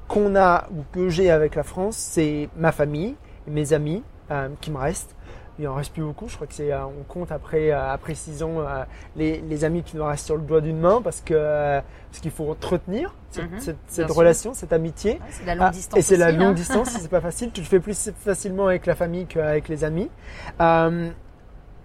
[0.08, 3.14] qu'on a ou que j'ai avec la France, c'est ma famille
[3.46, 5.14] et mes amis euh, qui me restent.
[5.58, 6.28] Il en reste plus beaucoup.
[6.28, 8.84] Je crois que c'est, euh, on compte après euh, après six ans euh,
[9.16, 11.80] les, les amis qui nous restent sur le doigt d'une main parce que
[12.10, 15.12] parce qu'il faut entretenir cette, Mhm, cette, relation, cette amitié.
[15.12, 15.98] Ouais, C'est la longue Ah, distance.
[15.98, 16.52] et c'est la aussi, longue hein.
[16.52, 17.50] distance, c'est pas facile.
[17.52, 20.10] Tu le fais plus facilement avec la famille qu'avec les amis.
[20.60, 21.08] Euh,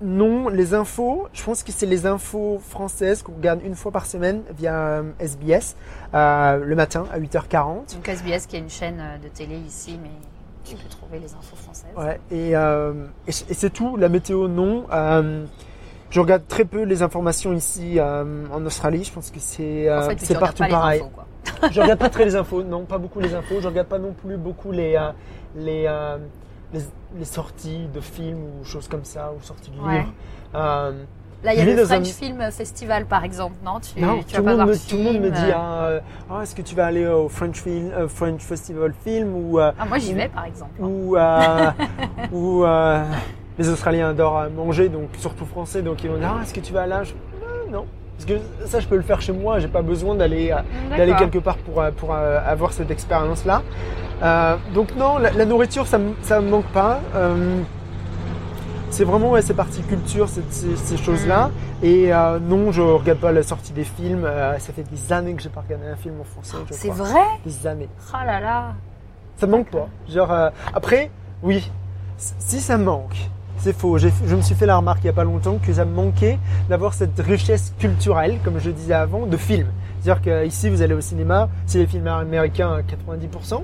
[0.03, 4.07] non, les infos, je pense que c'est les infos françaises qu'on regarde une fois par
[4.07, 5.75] semaine via SBS
[6.15, 7.93] euh, le matin à 8h40.
[7.95, 10.09] Donc SBS qui est une chaîne de télé ici, mais
[10.63, 11.91] tu peux trouver les infos françaises.
[11.95, 13.97] Ouais, et, euh, et, c'est tout.
[13.97, 14.85] La météo, non.
[14.91, 15.45] Euh,
[16.09, 19.03] je regarde très peu les informations ici euh, en Australie.
[19.03, 21.01] Je pense que c'est en fait, partout pareil.
[21.01, 21.25] infos, quoi.
[21.71, 23.61] je regarde pas très les infos, non, pas beaucoup les infos.
[23.61, 24.99] Je regarde pas non plus beaucoup les
[25.55, 25.89] les,
[26.73, 26.81] les
[27.17, 30.13] les sorties de films ou choses comme ça ou sorties de livres.
[31.43, 33.79] Là, il y a le un- French Film Festival, par exemple, non?
[33.79, 35.33] Tu, non, tu tout, vas le pas monde me, de tout le monde me film,
[35.33, 38.41] dit euh, ah, euh, Ah, est-ce que tu vas aller au French film, euh, French
[38.41, 40.71] Festival film ou Ah, moi, j'y vais, par exemple.
[40.79, 41.17] ou
[42.31, 42.63] ou
[43.57, 46.73] les Australiens adorent manger donc surtout français donc ils vont dire ah, est-ce que tu
[46.73, 47.03] vas là?
[47.03, 47.13] Je-
[47.71, 47.85] non,
[48.17, 48.33] parce que
[48.67, 50.57] ça je peux le faire chez moi j'ai pas besoin d'aller euh,
[50.97, 53.61] d'aller quelque part pour, pour avoir cette expérience-là.
[54.23, 56.99] Euh, donc non, la, la nourriture, ça ça me manque pas.
[57.15, 57.61] Euh,
[58.91, 61.47] c'est vraiment ouais, ces parties culture, ces, ces, ces choses-là.
[61.47, 61.85] Mm.
[61.85, 64.25] Et euh, non, je regarde pas la sortie des films.
[64.25, 66.57] Euh, ça fait des années que j'ai pas regardé un film en français.
[66.69, 67.23] C'est vrai?
[67.45, 67.89] Des années.
[68.13, 68.73] Oh là là
[69.37, 69.87] Ça me manque pas.
[70.09, 71.09] Genre euh, après,
[71.41, 71.71] oui,
[72.17, 73.15] si ça me manque.
[73.57, 73.97] C'est faux.
[73.99, 76.39] Je me suis fait la remarque il y a pas longtemps que ça me manquait
[76.67, 79.67] d'avoir cette richesse culturelle, comme je disais avant, de films.
[80.01, 83.63] C'est-à-dire qu'ici, vous allez au cinéma, c'est les films américains à 90%,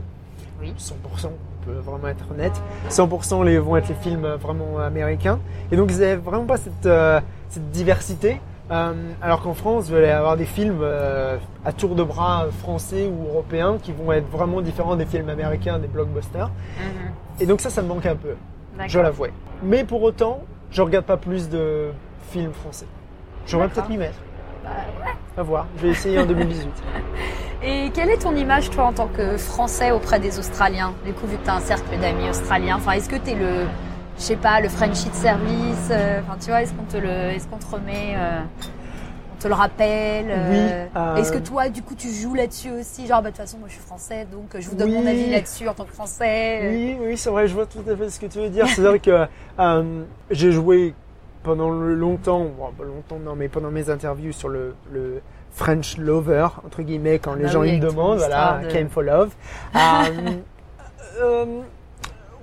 [0.61, 0.71] Oui.
[0.77, 0.91] 100%,
[1.25, 2.61] on peut vraiment être honnête.
[2.89, 5.39] 100% les, vont être les films vraiment américains.
[5.71, 8.39] Et donc, vous n'avez vraiment pas cette, euh, cette diversité.
[8.69, 13.07] Euh, alors qu'en France, vous allez avoir des films euh, à tour de bras français
[13.07, 16.47] ou européens qui vont être vraiment différents des films américains, des blockbusters.
[16.47, 17.11] Mhm.
[17.39, 18.35] Et donc ça, ça me manque un peu,
[18.87, 19.27] je l'avoue.
[19.63, 21.91] Mais pour autant, je regarde pas plus de
[22.29, 22.87] films français.
[23.45, 23.83] J'aurais D'accord.
[23.83, 24.19] peut-être m'y mettre.
[24.65, 24.71] Bah,
[25.37, 25.67] À voir.
[25.77, 26.67] Je vais essayer en 2018.
[27.63, 31.27] Et quelle est ton image, toi, en tant que Français auprès des Australiens Du coup,
[31.27, 33.65] vu que tu as un cercle d'amis australiens, enfin, est-ce que tu es le,
[34.17, 37.09] je sais pas, le Frenchie de service euh, Enfin, tu vois, est-ce qu'on te le,
[37.35, 38.39] est-ce qu'on te remet, euh,
[39.35, 42.71] on te le rappelle euh, Oui, euh, Est-ce que toi, du coup, tu joues là-dessus
[42.71, 43.05] aussi?
[43.05, 45.29] Genre, bah, de toute façon, moi, je suis Français, donc je vous donne mon avis
[45.29, 46.61] là-dessus en tant que Français.
[46.71, 48.67] Oui, oui, c'est vrai, je vois tout à fait ce que tu veux dire.
[48.67, 49.27] C'est vrai que
[50.31, 50.95] j'ai joué
[51.47, 55.21] pendant le- longtemps, bon, pas longtemps non, mais pendant mes interviews sur le, le
[55.51, 59.01] French Lover, entre guillemets, quand les bah gens oui, ils demandent, voilà, de- Came for
[59.03, 59.31] Love.
[59.75, 60.31] Euh,
[61.21, 61.45] euh,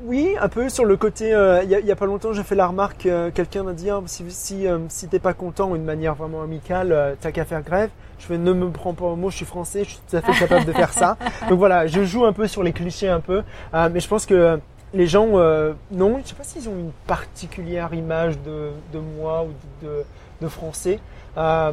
[0.05, 1.33] oui, un peu sur le côté.
[1.35, 3.07] euh, Il y, a, il y a pas longtemps, j'ai fait la remarque.
[3.07, 6.43] euh, Quelqu'un m'a dit ah, si si, euh, si t'es pas content d'une manière vraiment
[6.43, 7.91] amicale, euh, t'as qu'à faire grève.
[8.19, 9.31] Je fais ne me prends pas au mot.
[9.31, 11.17] Je suis français, je suis tout à fait capable de faire ça.
[11.49, 13.43] Donc voilà, je joue un peu sur les clichés un peu,
[13.75, 14.59] euh, mais je pense que
[14.95, 19.45] les gens, euh, non, je sais pas s'ils ont une particulière image de, de moi
[19.45, 19.49] ou
[19.83, 20.05] de, de,
[20.43, 20.99] de français.
[21.37, 21.73] Euh,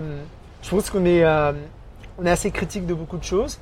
[0.64, 1.54] je pense qu'on est, euh,
[2.18, 3.60] on est assez critique de beaucoup de choses.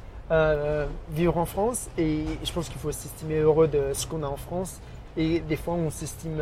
[1.12, 4.38] vivre en France et je pense qu'il faut s'estimer heureux de ce qu'on a en
[4.38, 4.80] France
[5.18, 6.40] et des fois on s'estime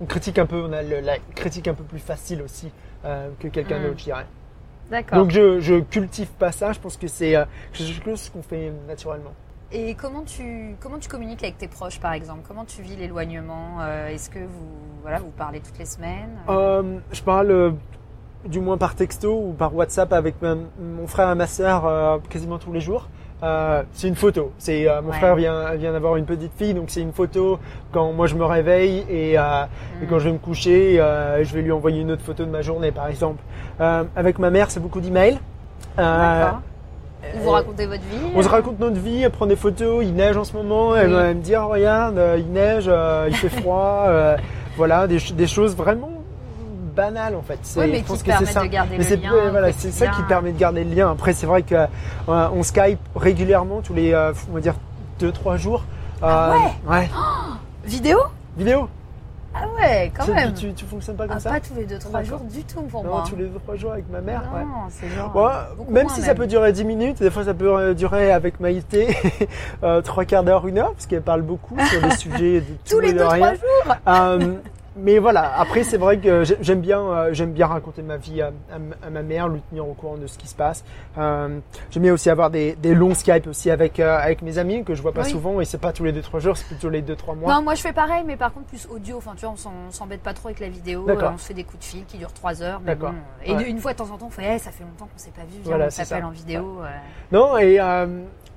[0.00, 2.70] on critique un peu on a le- la critique un peu plus facile aussi
[3.40, 3.82] que quelqu'un Mm.
[3.82, 4.26] d'autre je dirais
[4.88, 5.18] D'accord.
[5.18, 7.34] donc je, je cultive pas ça je pense que c'est
[7.72, 9.34] quelque chose qu'on fait naturellement
[9.70, 12.40] Et comment tu, comment tu communiques avec tes proches, par exemple?
[12.48, 13.78] Comment tu vis l'éloignement?
[13.82, 14.66] Euh, Est-ce que vous,
[15.02, 16.38] voilà, vous parlez toutes les semaines?
[16.48, 17.70] Euh, je parle euh,
[18.46, 22.16] du moins par texto ou par WhatsApp avec ma- mon frère et ma sœur euh,
[22.30, 23.08] quasiment tous les jours.
[23.42, 24.52] Euh, c'est une photo.
[24.58, 25.16] C'est euh, mon Ouais.
[25.18, 27.60] frère vient vient d'avoir une petite fille, donc c'est une photo
[27.92, 29.64] quand moi je me réveille et, euh,
[30.02, 30.08] et Mm.
[30.08, 32.62] quand je vais me coucher, euh, je vais lui envoyer une autre photo de ma
[32.62, 33.40] journée, par exemple.
[33.80, 35.38] Euh, avec ma mère, c'est beaucoup d'emails.
[35.98, 36.62] Euh, D'accord.
[37.34, 40.14] Vous vous racontez votre vie on se raconte notre vie, elle prend des photos, il
[40.14, 41.12] neige en ce moment, elle Oui.
[41.14, 44.36] va me dire regarde, euh, il neige, euh, il fait froid, euh,
[44.76, 46.10] voilà, des, ch- des choses vraiment
[46.94, 47.58] banales en fait.
[47.62, 48.62] C'est- Oui, mais je pense qui que c'est ça.
[48.62, 49.32] de garder Mais le c'est lien.
[49.32, 51.10] ouais, voilà, c'est ça qui permet de garder le lien.
[51.10, 51.86] Après, c'est vrai que euh,
[52.28, 54.74] on Skype régulièrement tous les, euh, on va dire
[55.20, 55.84] deux trois jours.
[56.22, 56.52] Ah
[56.86, 57.08] Euh, ouais.
[57.84, 58.18] Vidéo?
[58.56, 58.88] Vidéo.
[59.60, 60.54] Ah ouais, quand Tu- même.
[60.54, 63.02] Tu, tu, fonctionnes pas comme Ah, ça pas tous les 2-3 jours du tout pour
[63.02, 63.24] Non, moi.
[63.28, 64.42] tous les deux trois jours avec ma mère.
[64.54, 64.62] ouais.
[64.62, 65.34] Non, c'est genre.
[65.34, 68.30] Ouais, beaucoup même si ça peut durer 10 minutes, des fois ça peut euh, durer
[68.32, 69.16] avec Maïté
[69.82, 73.00] euh, trois quarts d'heure, une heure, parce qu'elle parle beaucoup sur des sujets de Tous
[73.00, 73.54] les et de 2-3 rien.
[73.54, 74.52] jours Euh,
[74.98, 78.42] mais voilà, après c'est vrai que j'ai- j'aime bien, euh, j'aime bien raconter ma vie
[78.42, 80.84] à, à m- à ma mère, lui tenir au courant de ce qui se passe.
[81.16, 81.58] Euh,
[81.90, 84.94] j'aime bien aussi avoir des, des longs Skype aussi avec euh, avec mes amis que
[84.94, 85.30] je vois pas Oui.
[85.30, 87.54] souvent et c'est pas tous les 2-3 jours, c'est plutôt les 2-3 mois.
[87.54, 89.16] Non, moi je fais pareil, mais par contre plus audio.
[89.18, 89.54] Enfin, tu vois,
[89.88, 91.06] on s'embête pas trop avec la vidéo.
[91.08, 92.80] Euh, On se fait des coups de fil qui durent 3 heures.
[92.84, 93.12] Mais bon.
[93.44, 93.68] Et Ouais.
[93.68, 95.42] une fois de temps en temps, on fait Eh, ça fait longtemps qu'on s'est pas
[95.42, 95.58] vu.
[95.62, 96.80] Viens, Voilà, on s'appelle en vidéo.
[97.32, 97.78] Non, et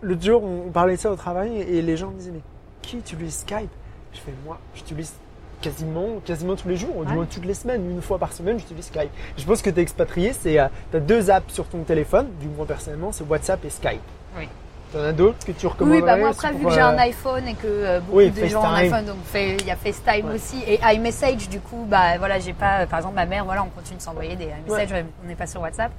[0.02, 2.42] l'autre jour, on, on parlait de ça au travail et les gens me disaient, mais
[2.82, 3.70] qui utilise Skype?
[4.14, 5.14] Je fais, moi, j'utilise
[5.62, 7.16] quasiment, quasiment tous les jours, ou du Ouais.
[7.16, 9.10] moins toutes les semaines, une fois par semaine, j'utilise Skype.
[9.38, 12.28] Je pense que tu es expatrié, c'est, euh, tu as deux apps sur ton téléphone,
[12.40, 14.02] du moins personnellement, c'est WhatsApp et Skype.
[14.38, 14.48] Oui.
[14.92, 16.88] Tu en as d'autres que tu recommanderais Oui, bah moi après, vu que j'ai euh,
[16.88, 19.72] un iPhone et que euh, beaucoup Oui, de gens ont un iPhone, donc il y
[19.72, 20.36] a FaceTime Ouais.
[20.36, 23.70] aussi et iMessage, du coup, bah voilà, j'ai pas, par exemple, ma mère, voilà, on
[23.70, 25.92] continue de s'envoyer des iMessages, on n'est pas sur WhatsApp.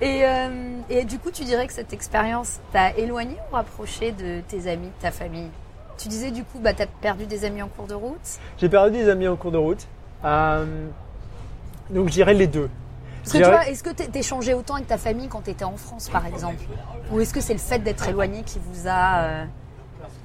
[0.00, 0.48] Et, euh,
[0.88, 4.86] et du coup, tu dirais que cette expérience t'a éloigné ou rapproché de tes amis,
[4.86, 5.48] de ta famille?
[5.98, 8.68] Tu disais du coup, bah, tu as perdu des amis en cours de route J'ai
[8.68, 9.86] perdu des amis en cours de route.
[10.24, 10.86] Euh,
[11.90, 12.70] donc j'irai les deux.
[13.24, 15.76] Parce que toi, est-ce que tu changé autant avec ta famille quand tu étais en
[15.76, 16.62] France, par exemple?
[17.12, 19.44] Ou est-ce que c'est le fait d'être éloigné qui vous a euh,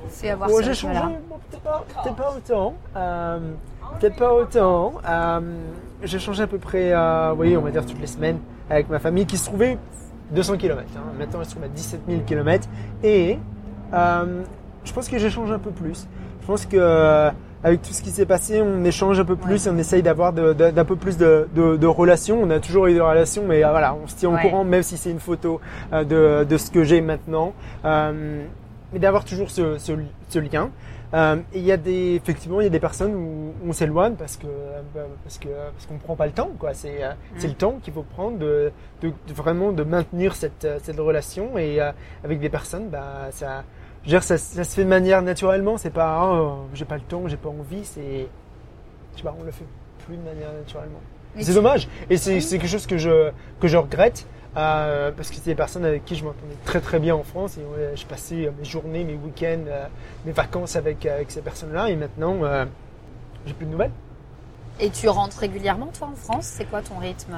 [0.09, 0.99] fait avoir oh, J'ai changé,
[1.51, 2.75] peut-être pas, autant.
[2.95, 3.39] Euh,
[3.99, 4.93] peut-être pas autant.
[6.03, 6.93] j'ai changé à peu près,
[7.35, 9.77] oui, on va dire toutes les semaines avec ma famille qui se trouvait
[10.31, 10.83] 200 km.
[10.95, 11.01] Hein.
[11.17, 12.69] Maintenant, elle se trouve à 17 000 km.
[13.03, 13.39] Et
[14.85, 16.07] je pense que j'échange un peu plus.
[16.41, 17.31] Je pense que euh,
[17.63, 20.33] avec tout ce qui s'est passé, on échange un peu plus et on essaye d'avoir
[20.33, 22.41] d'un peu plus de, relations.
[22.41, 24.83] On a toujours eu des relations, mais euh, voilà, on se tient au courant, même
[24.83, 25.61] si c'est une photo
[25.93, 27.53] euh, de, ce que j'ai maintenant.
[27.83, 29.93] mais d'avoir toujours ce,
[30.37, 30.69] lien.
[31.53, 34.47] il y a des, effectivement, il y a des personnes où on s'éloigne parce que
[35.23, 36.73] parce que parce qu'on prend pas le temps, quoi.
[36.73, 36.99] C'est
[37.37, 38.73] c'est le temps qu'il faut prendre de,
[39.29, 41.79] vraiment de maintenir cette cette relation et
[42.25, 43.63] avec des personnes, bah ça
[44.03, 45.77] je veux dire, ça, ça, se fait de manière naturellement.
[45.77, 47.85] C'est pas, oh, j'ai pas le temps, j'ai pas envie.
[47.85, 48.27] C'est,
[49.13, 49.65] je sais pas, on le fait
[50.05, 50.99] plus de manière naturellement.
[51.39, 51.87] C'est dommage.
[52.09, 54.27] Et c'est quelque chose que je, que je regrette.
[54.55, 57.57] Euh, parce que c'est des personnes avec qui je m'entendais très très bien en France
[57.57, 57.63] et
[57.95, 59.87] je passais mes journées, mes week-ends, euh,
[60.25, 62.63] mes vacances avec, avec ces personnes-là et maintenant euh,
[63.47, 63.91] j'ai plus de nouvelles.
[64.79, 66.45] Et tu rentres régulièrement toi en France?
[66.45, 67.33] C'est quoi ton rythme?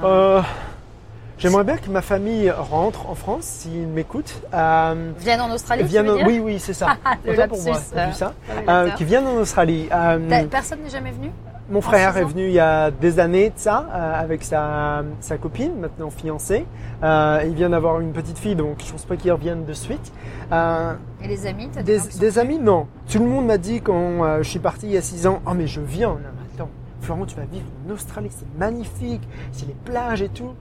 [1.38, 4.42] J'aimerais bien que ma famille rentre en France, s'ils m'écoutent.
[4.54, 6.98] Euh, viennent en Australie viennent, Oui, oui, c'est ça.
[7.28, 8.34] Autant pour moi, vu ça.
[8.68, 9.90] Euh, qui viennent en Australie.
[9.92, 11.32] Euh, personne n'est jamais venu
[11.70, 15.38] Mon frère est venu il y a des années de ça, euh, avec sa, sa
[15.38, 16.66] copine, maintenant fiancée.
[17.04, 20.14] Euh, il vient d'avoir une petite fille, donc je pense pas qu'il revienne de suite.
[20.52, 22.88] Et les amis as des, des amis, non.
[23.12, 25.52] Tout le monde m'a dit quand je suis parti il y a six ans, «Oh
[25.54, 26.16] mais je viens,
[26.56, 26.70] attends,
[27.02, 30.54] Florent, tu vas vivre en Australie, c'est magnifique, c'est les plages et tout.»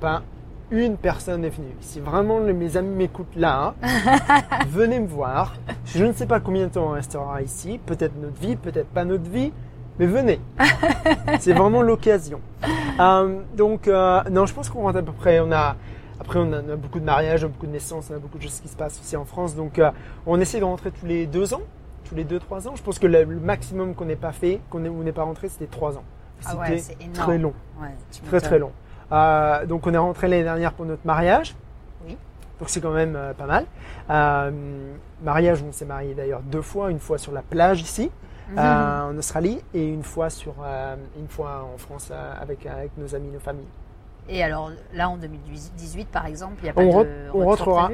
[0.00, 0.22] pas
[0.70, 1.74] une personne est venue.
[1.80, 3.74] Si vraiment mes amis m'écoutent là,
[4.68, 5.54] venez me voir.
[5.84, 7.80] Je ne sais pas combien de temps on restera ici.
[7.84, 9.52] Peut-être notre vie, peut-être pas notre vie,
[9.98, 10.40] mais venez.
[11.40, 12.40] C'est vraiment l'occasion.
[13.00, 15.40] Euh, donc, euh, non, je pense qu'on rentre à peu près.
[15.40, 15.76] On a,
[16.20, 18.68] après, on a, beaucoup de mariages, beaucoup de naissances, on a beaucoup de choses qui
[18.68, 19.56] se passent aussi en France.
[19.56, 19.90] Donc, euh,
[20.26, 21.62] on essaie de rentrer tous les deux ans,
[22.04, 22.76] tous les deux, trois ans.
[22.76, 25.96] Je pense que le, maximum qu'on n'ait pas fait, qu'on n'est pas rentré, c'était trois
[25.96, 26.04] ans.
[26.46, 27.52] Ah c'était très long.
[28.28, 28.70] très, très long.
[29.12, 31.54] Euh, donc on est rentré l'année dernière pour notre mariage.
[32.06, 32.16] Oui.
[32.58, 33.66] Donc c'est quand même euh, pas mal.
[34.10, 34.50] Euh,
[35.22, 38.10] mariage, on s'est marié d'ailleurs deux fois, une fois sur la plage ici.
[38.52, 38.58] Mhm.
[38.58, 40.54] en Australie et une fois sur
[41.16, 43.68] une fois en France avec avec nos amis, nos familles.
[44.30, 47.90] Et alors là, en 2018, par exemple, il n'y a pas on de On rentrera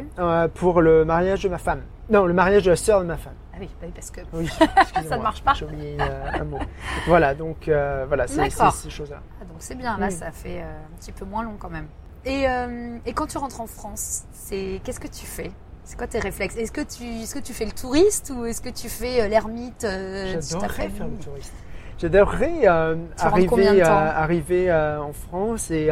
[0.54, 1.82] pour le mariage de ma femme.
[2.10, 3.34] Non, le mariage de la sœur de ma femme.
[3.52, 4.20] Ah oui, bah parce que
[5.08, 5.54] ça ne marche pas.
[5.54, 6.58] J'ai oublié un mot.
[7.06, 7.68] Voilà, donc
[8.08, 9.20] voilà, c'est ces choses-là
[9.56, 9.96] donc c'est bien.
[9.96, 11.86] Là, ça fait euh, un petit peu moins long quand même.
[12.26, 15.50] Et, euh, et quand tu rentres en France, c'est qu'est-ce que tu fais?
[15.84, 16.56] C'est quoi tes réflexes?
[16.56, 19.28] Est-ce que tu est-ce que tu fais le touriste ou est-ce que tu fais euh,
[19.28, 21.54] l'ermite J'adorerais faire le touriste.
[21.98, 25.90] J'adorerais arriver, arriver en France et,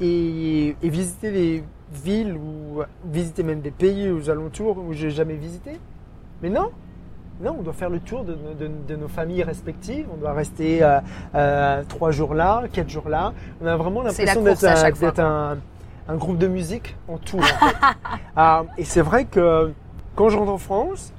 [0.00, 5.34] et, et visiter des villes ou visiter même des pays aux alentours où j'ai jamais
[5.34, 5.78] visité.
[6.42, 6.70] Mais non,
[7.42, 10.06] non, on doit faire le tour de, nos familles respectives.
[10.12, 11.00] On doit rester euh,
[11.34, 13.32] euh, trois jours là, quatre jours là.
[13.60, 15.58] On a vraiment l'impression d'être un,
[16.16, 17.40] groupe de musique en tout.
[18.34, 19.72] Ah, et c'est vrai que
[20.16, 21.12] quand je rentre en France,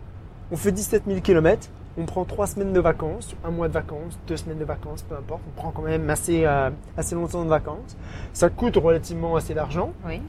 [0.52, 1.70] on fait 17 000 km.
[1.98, 5.16] On prend trois semaines de vacances, un mois de vacances, deux semaines de vacances, peu
[5.16, 5.42] importe.
[5.48, 7.96] On prend quand même assez, euh, assez longtemps de vacances.
[8.34, 9.92] Ça coûte relativement assez d'argent.
[10.08, 10.22] Oui.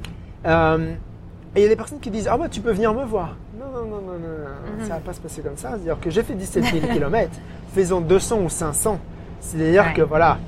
[1.57, 3.37] Et il y a des personnes qui disent Ah, bah, tu peux venir me voir.
[3.59, 4.89] Non, non, non, non, non, mhm.
[4.89, 5.71] ça va pas se passer comme ça.
[5.71, 7.31] C'est-à-dire que j'ai fait 17 000 km,
[7.73, 8.99] faisant 200 ou 500.
[9.41, 10.39] C'est-à-dire que voilà,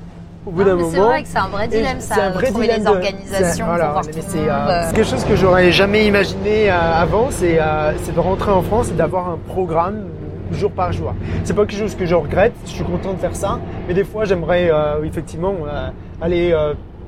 [0.45, 0.91] au bout d'un moment.
[0.91, 3.65] C'est vrai que c'est un vrai dilemme, ça, un vrai trouver les organisations.
[3.65, 8.61] Voilà, c'est quelque chose que j'aurais jamais imaginé euh, avant, euh, c'est de rentrer en
[8.61, 10.03] France et d'avoir un programme
[10.55, 11.13] jour par jour.
[11.43, 14.03] C'est pas quelque chose que je regrette, je suis content de faire ça, mais des
[14.03, 15.53] fois j'aimerais euh, effectivement
[16.21, 16.55] aller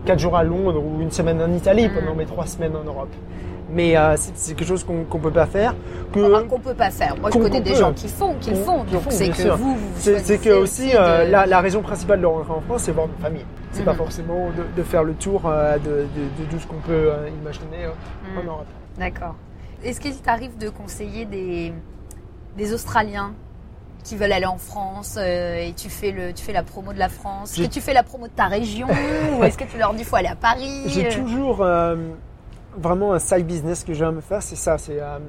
[0.05, 1.91] 4 jours à Londres ou une semaine en Italie mm.
[1.93, 3.09] pendant mes 3 semaines en Europe
[3.71, 5.75] mais euh, c'est quelque chose qu'on ne peut pas faire.
[6.11, 7.15] Qu'on peut pas faire.
[7.19, 8.83] Moi, je connais des gens qui font, qui le font.
[8.83, 12.51] Donc c'est que vous, vous c'est que aussi, euh, la, la, raison principale de rentrer
[12.51, 13.45] en France, c'est voir notre famille.
[13.71, 13.97] C'est pas mhm.
[13.97, 16.07] forcément de, de, faire le tour euh, de,
[16.49, 17.11] tout ce qu'on peut
[17.41, 17.87] imaginer
[18.35, 18.47] en mhm.
[18.47, 18.65] Europe.
[18.97, 19.35] D'accord.
[19.83, 21.71] Est-ce qu'il t'arrive de conseiller des,
[22.59, 23.33] des Australiens
[24.03, 27.09] qui veulent aller en France et tu fais le tu fais la promo de la
[27.09, 27.53] France.
[27.53, 28.87] Est-ce que tu fais la promo de ta région
[29.37, 31.65] ou est-ce que tu leur dis faut aller à Paris J'ai toujours
[32.77, 35.19] vraiment un side business que je vais me faire, c'est ça, c'est euh,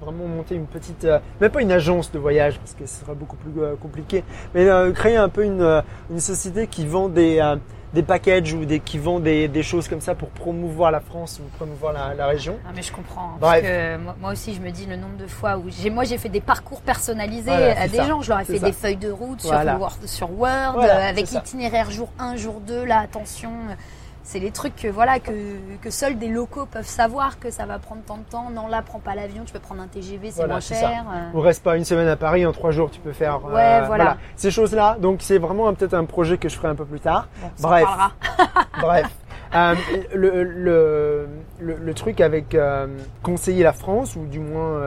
[0.00, 3.14] vraiment monter une petite, euh, même pas une agence de voyage parce que ce serait
[3.14, 4.24] beaucoup plus euh, compliqué,
[4.54, 7.40] mais créer un peu une, une société qui vend des,
[7.94, 11.40] des packages ou des, qui vendent des, des choses comme ça pour promouvoir la France
[11.40, 12.56] ou promouvoir la, la région.
[12.66, 13.30] Ah, mais je comprends.
[13.34, 13.38] hein.
[13.40, 16.04] Parce que moi, moi aussi, je me dis le nombre de fois où j'ai, moi,
[16.04, 18.04] j'ai fait des parcours personnalisés Voilà, à des ça.
[18.06, 18.20] gens.
[18.20, 18.66] Je leur ai fait ça.
[18.66, 19.50] des feuilles de route sur.
[19.52, 23.50] Word, sur Word, Voilà, euh, avec l'itinéraire jour 1, jour 2, là, attention.
[24.26, 25.30] C'est les trucs que, voilà, que,
[25.82, 28.48] que seuls des locaux peuvent savoir que ça va prendre tant de temps.
[28.50, 31.04] Non, là, prends pas l'avion, tu peux prendre un TGV, c'est Voilà, moins cher.
[31.12, 31.30] euh.
[31.34, 34.16] On reste pas une semaine à Paris, en trois jours tu peux faire euh, voilà.
[34.34, 34.96] ces choses-là.
[34.98, 37.28] Donc c'est vraiment peut-être un projet que je ferai un peu plus tard.
[37.42, 37.86] Bon, Bref.
[38.80, 39.06] Bref,
[39.54, 39.74] Euh,
[40.14, 41.28] le, le,
[41.60, 42.88] le, le truc avec euh,
[43.22, 44.80] conseiller la France, ou du moins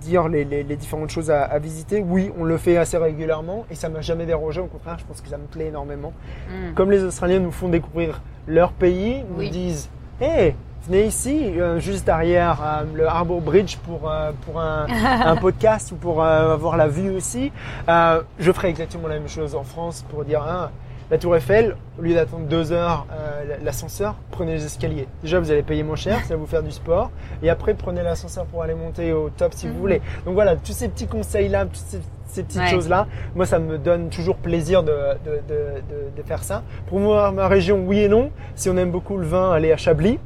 [0.00, 3.64] dire les, les, les différentes choses à, à visiter, oui, on le fait assez régulièrement
[3.70, 4.60] et ça m'a jamais dérangé.
[4.60, 6.12] Au contraire, je pense que ça me plaît énormément.
[6.48, 6.74] Mm.
[6.74, 9.46] Comme les Australiens nous font découvrir leur pays, Oui.
[9.46, 9.88] nous disent
[10.20, 10.54] Hé,
[10.86, 14.86] venez ici, euh, juste derrière euh, le Harbour Bridge pour, euh, pour un,
[15.24, 17.52] un podcast ou pour avoir la vue aussi.
[17.88, 20.70] Je ferai exactement la même chose en France pour dire Ah,
[21.10, 25.08] la Tour Eiffel, au lieu d'attendre deux heures euh, l'ascenseur, prenez les escaliers.
[25.22, 27.10] Déjà, vous allez payer moins cher, ça va vous faire du sport.
[27.42, 29.72] Et après, prenez l'ascenseur pour aller monter au top si Mhm.
[29.72, 30.00] vous voulez.
[30.24, 32.68] Donc voilà, tous ces petits conseils-là, toutes ces, ces petites Ouais.
[32.68, 34.92] choses-là, moi, ça me donne toujours plaisir de,
[35.24, 35.54] de, de,
[35.90, 36.62] de, de faire ça.
[36.86, 38.30] Pour moi, ma région, oui et non.
[38.54, 40.20] Si on aime beaucoup le vin, aller à Chablis.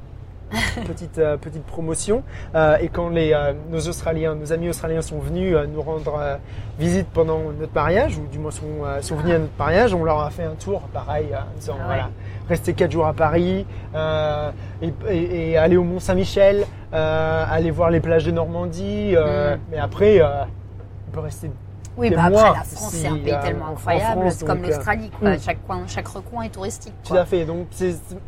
[0.86, 2.22] petite euh, petite promotion
[2.54, 6.38] Euh, et quand les euh, nos Australiens nos amis australiens sont venus nous rendre
[6.78, 8.64] visite pendant notre mariage ou du moins sont
[9.00, 11.80] sont venus à notre mariage on leur a fait un tour pareil en disant Ah
[11.82, 11.86] ouais.
[11.94, 12.10] voilà
[12.48, 14.50] rester quatre jours à Paris euh,
[14.82, 19.56] et, et- et aller au Mont Saint-Michel euh, aller voir les plages de Normandie euh,
[19.56, 19.58] Mm.
[19.70, 21.50] mais après on peut rester
[21.96, 24.20] Oui, bah après, mois la France, c'est un pays euh, tellement en- en incroyable.
[24.22, 25.30] France, comme euh, l'Australie, quoi.
[25.30, 25.38] mm.
[25.40, 26.94] Chaque coin, chaque recoin est touristique.
[27.04, 27.44] Tout à fait.
[27.44, 27.68] Donc,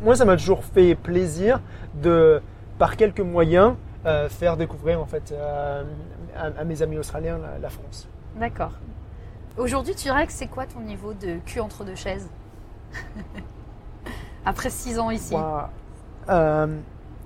[0.03, 1.61] moi, ça m'a toujours fait plaisir
[2.01, 2.41] de,
[2.79, 3.75] par quelques moyens,
[4.07, 5.83] euh, faire découvrir en fait euh,
[6.37, 8.09] à, à mes amis australiens la, la France.
[8.39, 8.71] D'accord.
[9.59, 12.29] Aujourd'hui, tu dirais que c'est quoi ton niveau de cul entre deux chaises?
[14.45, 15.35] Après six ans ici.
[15.35, 15.71] Moi,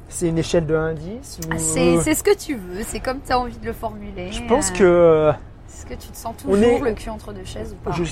[0.09, 3.01] c'est une échelle de 1 à 10 ou- Ah, c'est ce que tu veux, c'est
[3.01, 4.33] comme tu as envie de le formuler.
[4.33, 5.33] Je pense que
[5.73, 8.03] Est-ce que tu te sens toujours est- le cul entre deux chaises ou pas je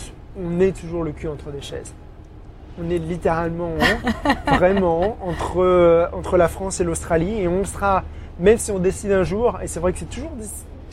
[0.41, 1.93] on est toujours le cul entre des chaises.
[2.81, 3.73] On est littéralement,
[4.47, 7.41] vraiment, entre, entre la France et l'Australie.
[7.41, 8.05] Et on sera,
[8.39, 10.31] même si on décide un jour, et c'est vrai que c'est toujours,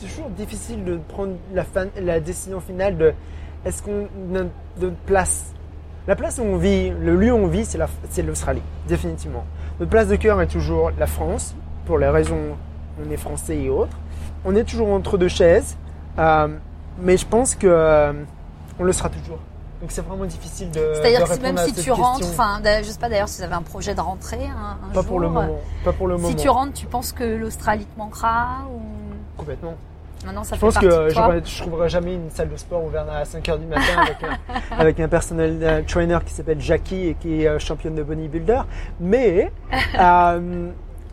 [0.00, 3.12] toujours difficile de prendre la, décision finale de
[3.64, 4.50] est-ce qu'on notre,
[4.80, 5.52] notre place?
[6.08, 9.44] La place où on vit, le lieu où on vit, c'est la- c'est l'Australie, définitivement.
[9.78, 11.54] Notre place de cœur est toujours la France,
[11.84, 12.56] pour les raisons
[13.04, 13.96] on est français et autres.
[14.44, 15.76] On est toujours entre deux chaises,
[16.18, 16.48] euh,
[16.98, 18.12] mais je pense que euh,
[18.78, 19.38] on le sera toujours.
[19.80, 20.80] Donc c'est vraiment difficile de.
[20.94, 23.62] C'est-à-dire que même si tu rentres, enfin, je sais pas d'ailleurs si vous avez un
[23.62, 25.04] projet de rentrer un, un Pas jour.
[25.04, 25.60] pour le moment.
[25.84, 26.28] Pas pour le moment.
[26.28, 28.80] Si tu rentres, tu penses que l'Australie te manquera ou?
[29.36, 29.74] Complètement.
[30.24, 33.24] maintenant ça Je fait pense que je trouverai jamais une salle de sport ouverte à
[33.24, 34.38] 5h du matin avec un,
[34.78, 38.62] avec un personnel euh, trainer qui s'appelle Jackie et qui est euh, championne de bodybuilder.
[38.98, 39.52] Mais
[40.00, 40.70] euh,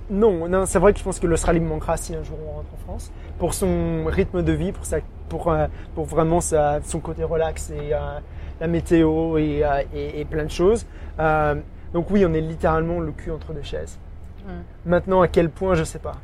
[0.10, 2.56] non, non c'est vrai que je pense que l'Australie me manquera si un jour on
[2.56, 4.98] rentre en France pour son rythme de vie, pour sa,
[5.30, 8.20] pour, euh, pour vraiment sa, son côté relax et euh,
[8.60, 10.86] la météo et, euh, et, et plein de choses.
[11.20, 11.56] Euh,
[11.94, 13.98] donc oui, on est littéralement le cul entre deux chaises.
[14.46, 14.90] Mm.
[14.90, 16.16] Maintenant, à quel point, je sais pas.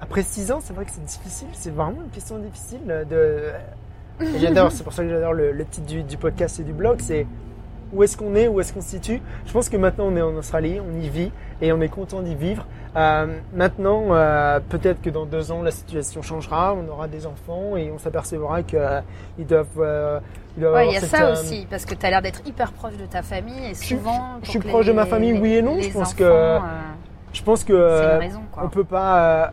[0.00, 1.48] Après 6 ans, c'est vrai que c'est difficile.
[1.52, 3.50] C'est vraiment une question difficile de.
[4.38, 6.98] J'adore, c'est pour ça que j'adore le, le titre du, du podcast et du blog.
[7.00, 7.26] C'est
[7.92, 9.20] où est-ce qu'on est, où est-ce qu'on se situe.
[9.46, 11.30] Je pense que maintenant on est en Australie, on y vit
[11.62, 12.66] et on est content d'y vivre.
[12.96, 17.76] Euh, maintenant, euh, peut-être que dans deux ans, la situation changera, on aura des enfants
[17.76, 20.20] et on s'apercevra qu'ils doivent, euh,
[20.56, 22.22] doivent Ouais, avoir il y a cette, ça euh, aussi, parce que tu as l'air
[22.22, 24.38] d'être hyper proche de ta famille et souvent.
[24.42, 26.24] je suis proche de ma les- famille, oui et non, les je pense enfants, que-
[26.24, 26.58] euh,
[27.32, 28.62] Je pense que euh, raison, quoi.
[28.64, 29.18] on peut pas.
[29.20, 29.46] euh,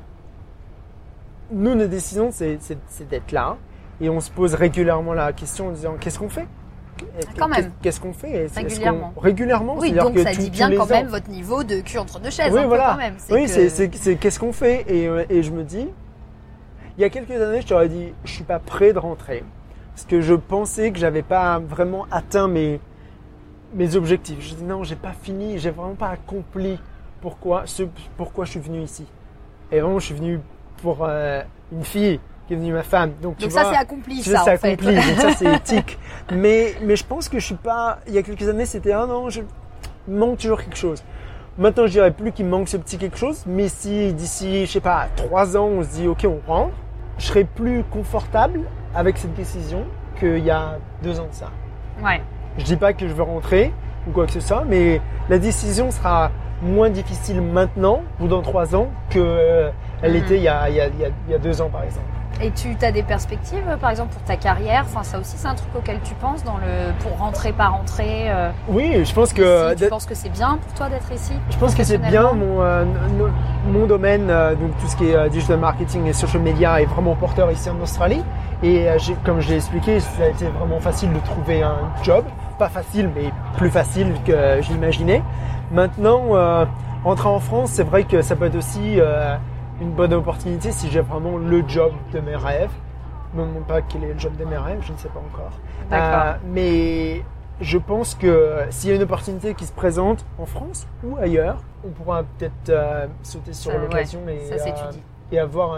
[1.51, 3.57] nous, notre décision, c'est c'est- c'est d'être là
[4.01, 6.47] et on se pose régulièrement la question en disant qu'est-ce qu'on fait?
[7.37, 7.71] Quand même.
[7.81, 8.47] Qu'est-ce qu'on fait?
[9.17, 9.75] Régulièrement.
[9.77, 12.29] Oui, donc que ça dit bien quand ans- même votre niveau de cul entre deux
[12.29, 12.91] chaises, Oui, un peu voilà.
[12.91, 13.15] quand même.
[13.31, 14.85] Oui, que- c'est qu'est-ce qu'on fait?
[14.87, 15.87] Et, euh, et je me dis,
[16.97, 19.43] il y a quelques années, je t'aurais dit, je suis pas prêt de rentrer
[19.93, 22.79] parce que je pensais que j'avais pas vraiment atteint mes
[23.73, 24.37] mes objectifs.
[24.39, 26.79] Je dis non, j'ai pas fini, j'ai vraiment pas accompli
[27.21, 27.83] pourquoi ce
[28.15, 29.05] pourquoi je suis venu ici.
[29.71, 30.39] Et vraiment, je suis venu
[30.81, 31.41] pour euh,
[31.73, 33.11] une fille qui est venue ma femme.
[33.21, 34.73] Donc, ça, c'est accompli, ça, c'est fait.
[34.73, 35.97] accompli, donc ça c'est éthique.
[36.31, 37.99] Mais, mais je pense que je suis pas.
[38.07, 39.41] Il y a quelques années, c'était un an, je
[40.07, 41.03] manque toujours quelque chose.
[41.57, 44.79] Maintenant, je dirais plus qu'il manque ce petit quelque chose, mais si d'ici, je sais
[44.81, 46.73] pas, trois ans, on se dit, ok, on rentre,
[47.17, 48.61] je serai plus confortable
[48.93, 49.83] avec cette décision
[50.19, 51.49] qu'il y a deux ans de ça.
[52.03, 52.21] Ouais.
[52.57, 53.73] Je dis pas que je veux rentrer
[54.07, 56.29] ou quoi que ce soit, mais la décision sera
[56.61, 59.69] moins difficile maintenant ou dans trois ans que euh,
[60.01, 60.17] elle Mhm.
[60.17, 60.87] était il il, y a, il y a-
[61.27, 62.05] il y a deux ans, par exemple.
[62.41, 64.83] Et tu as des perspectives, par exemple, pour ta carrière?
[64.85, 68.29] Enfin, ça aussi, c'est un truc auquel tu penses dans le pour rentrer, pas rentrer.
[68.29, 69.73] Euh, oui, je pense que.
[69.75, 72.33] tu penses que c'est bien pour toi d'être ici Je pense que c'est bien.
[72.33, 72.83] Mon, euh,
[73.71, 77.15] mon domaine, euh, donc tout ce qui est digital marketing et social media, est vraiment
[77.15, 78.23] porteur ici en Australie.
[78.63, 78.87] Et
[79.23, 82.25] comme je l'ai expliqué, ça a été vraiment facile de trouver un job.
[82.57, 85.21] Pas facile, mais plus facile que j'imaginais.
[85.71, 86.21] Maintenant,
[87.03, 88.99] rentrer en France, c'est vrai que ça peut être aussi
[89.81, 92.71] une bonne opportunité si j'ai vraiment le job de mes rêves.
[93.33, 95.51] Non, pas quel est le job de mes rêves, je ne sais pas encore.
[95.91, 97.21] Euh, mais
[97.59, 101.57] je pense que s'il y a une opportunité qui se présente en France ou ailleurs,
[101.85, 104.91] on pourra peut-être euh, sauter sur l'occasion et, euh,
[105.31, 105.77] et, avoir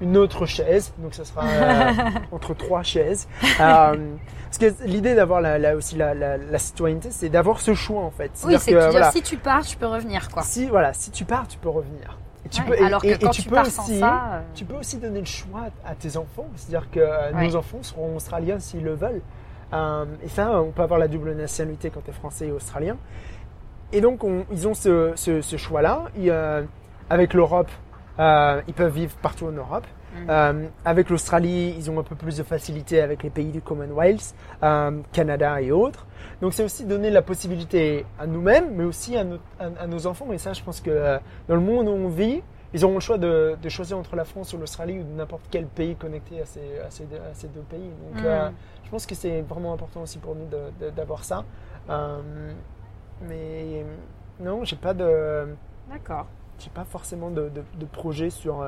[0.00, 0.94] une autre chaise.
[0.98, 1.44] Donc ça sera
[2.32, 3.28] entre trois chaises.
[3.58, 3.98] parce
[4.58, 8.30] que l'idée d'avoir la, aussi la, la, citoyenneté, c'est d'avoir ce choix en fait.
[8.46, 10.42] Oui, c'est que, dire si tu pars, tu peux revenir quoi.
[10.42, 12.16] Si voilà, si tu pars, tu peux revenir.
[12.46, 15.26] Et tu peux, alors que quand tu, peux aussi, euh, tu peux aussi donner le
[15.26, 16.46] choix à tes enfants.
[16.54, 19.20] C'est-à-dire que euh, nos enfants seront australiens s'ils le veulent.
[19.72, 22.96] Euh, et ça, on peut avoir la double nationalité quand tu es français et australien.
[23.92, 24.20] Et donc,
[24.52, 26.04] ils ont ce, ce, choix-là.
[27.10, 27.70] avec l'Europe,
[28.18, 29.86] ils peuvent vivre partout en Europe.
[30.26, 30.68] Mm.
[30.84, 34.34] avec l'Australie, ils ont un peu plus de facilité avec les pays du Commonwealth,
[35.12, 36.06] Canada et autres.
[36.40, 39.24] Donc c'est aussi donner la possibilité à nous-mêmes, mais aussi à,
[39.86, 40.32] nos enfants.
[40.32, 42.42] Et ça, je pense que euh, dans le monde où on vit,
[42.74, 45.96] ils auront le choix de, choisir entre la France ou l'Australie ou n'importe quel pays
[45.96, 47.04] connecté à ces,
[47.46, 47.90] deux pays.
[48.12, 48.26] Donc mm.
[48.26, 48.50] euh,
[48.84, 50.46] je pense que c'est vraiment important aussi pour nous
[50.94, 51.44] d'avoir ça.
[51.88, 52.20] Euh,
[53.22, 53.84] mais
[54.40, 55.54] non, j'ai pas de.
[55.90, 56.26] D'accord.
[56.58, 57.50] J'ai pas forcément de,
[57.92, 58.62] projet sur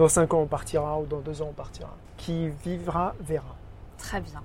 [0.00, 1.94] dans 5 ans on partira ou dans 2 ans on partira.
[2.16, 3.54] Qui vivra verra.
[3.98, 4.42] Très bien.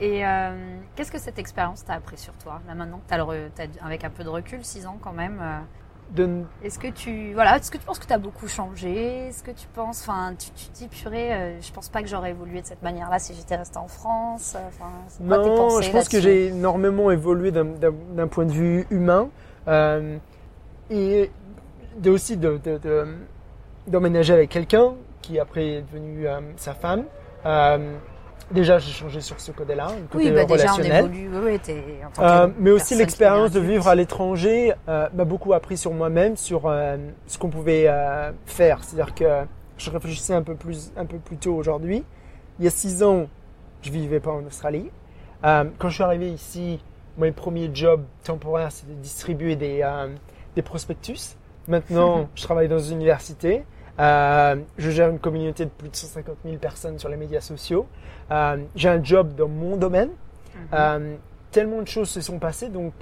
[0.00, 4.10] Et euh, qu'est-ce que cette expérience t'a appris sur toi Là maintenant, as avec un
[4.10, 5.40] peu de recul, 6 ans quand même.
[5.40, 9.28] Euh, est-ce que tu voilà, est-ce que tu penses que tu as beaucoup changé?
[9.28, 12.30] Est-ce que tu penses, enfin, tu, tu dis purée, euh, je pense pas que j'aurais
[12.30, 14.56] évolué de cette manière-là si j'étais restée en France.
[14.68, 14.90] Enfin,
[15.20, 19.28] non, je pense que j'ai énormément évolué d'un point de vue humain
[20.90, 21.30] et
[21.98, 22.60] de, aussi de,
[23.92, 26.26] avec quelqu'un qui après est devenu
[26.56, 27.04] sa femme.
[28.52, 30.82] Déjà, j'ai changé sur ce côté-là, le côté oui, bah relationnel.
[30.82, 31.30] Déjà, on évolue,
[32.20, 36.66] euh, mais aussi l'expérience de vivre à l'étranger euh, m'a beaucoup appris sur moi-même, sur
[36.66, 38.84] euh, ce qu'on pouvait euh, faire.
[38.84, 39.24] C'est-à-dire que
[39.78, 42.04] je réfléchissais un peu plus, un peu plus tôt aujourd'hui.
[42.60, 43.26] Il y a six ans,
[43.82, 44.90] je vivais pas en Australie.
[45.42, 46.78] quand je suis arrivé ici,
[47.18, 49.84] mon premier job temporaire, c'était de distribuer des,
[50.54, 51.36] des prospectus.
[51.66, 53.64] Maintenant, je travaille dans une université.
[53.98, 57.86] Euh, je gère une communauté de plus de 150 000 personnes sur les médias sociaux.
[58.30, 60.10] Euh, j'ai un job dans mon domaine.
[60.72, 61.16] Euh,
[61.50, 62.68] tellement de choses se sont passées.
[62.68, 62.92] Donc,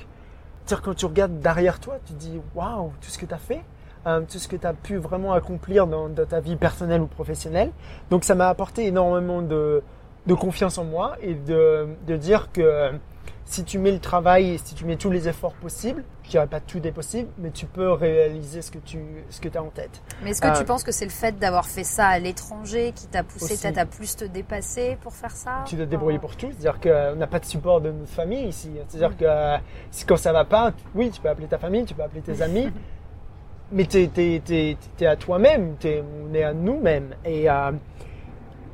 [0.83, 3.63] quand tu regardes derrière toi, tu dis waouh, tout ce que tu as fait,
[4.05, 7.71] tout ce que tu as pu vraiment accomplir dans, ta vie personnelle ou professionnelle.
[8.11, 9.83] Donc, ça m'a apporté énormément de,
[10.27, 12.93] de, confiance en moi et de, de dire que
[13.45, 16.47] si tu mets le travail et si tu mets tous les efforts possibles, je dirais
[16.47, 18.99] pas tout est possible, mais tu peux réaliser ce que tu
[19.31, 20.03] ce que as en tête.
[20.23, 22.93] Mais est-ce que tu euh, penses que c'est le fait d'avoir fait ça à l'étranger
[22.95, 26.19] qui t'a poussé peut-être à plus te dépasser pour faire ça Tu dois te débrouiller
[26.19, 28.71] pour tout, c'est-à-dire qu'on n'a pas de support de notre famille ici.
[28.89, 29.17] C'est-à-dire mm.
[29.17, 29.57] que euh,
[29.91, 32.41] si quand ça va pas, oui, tu peux appeler ta famille, tu peux appeler tes
[32.41, 32.71] amis,
[33.73, 37.15] mais tu es, à toi-même, on est à nous-mêmes.
[37.25, 37.73] Et, euh,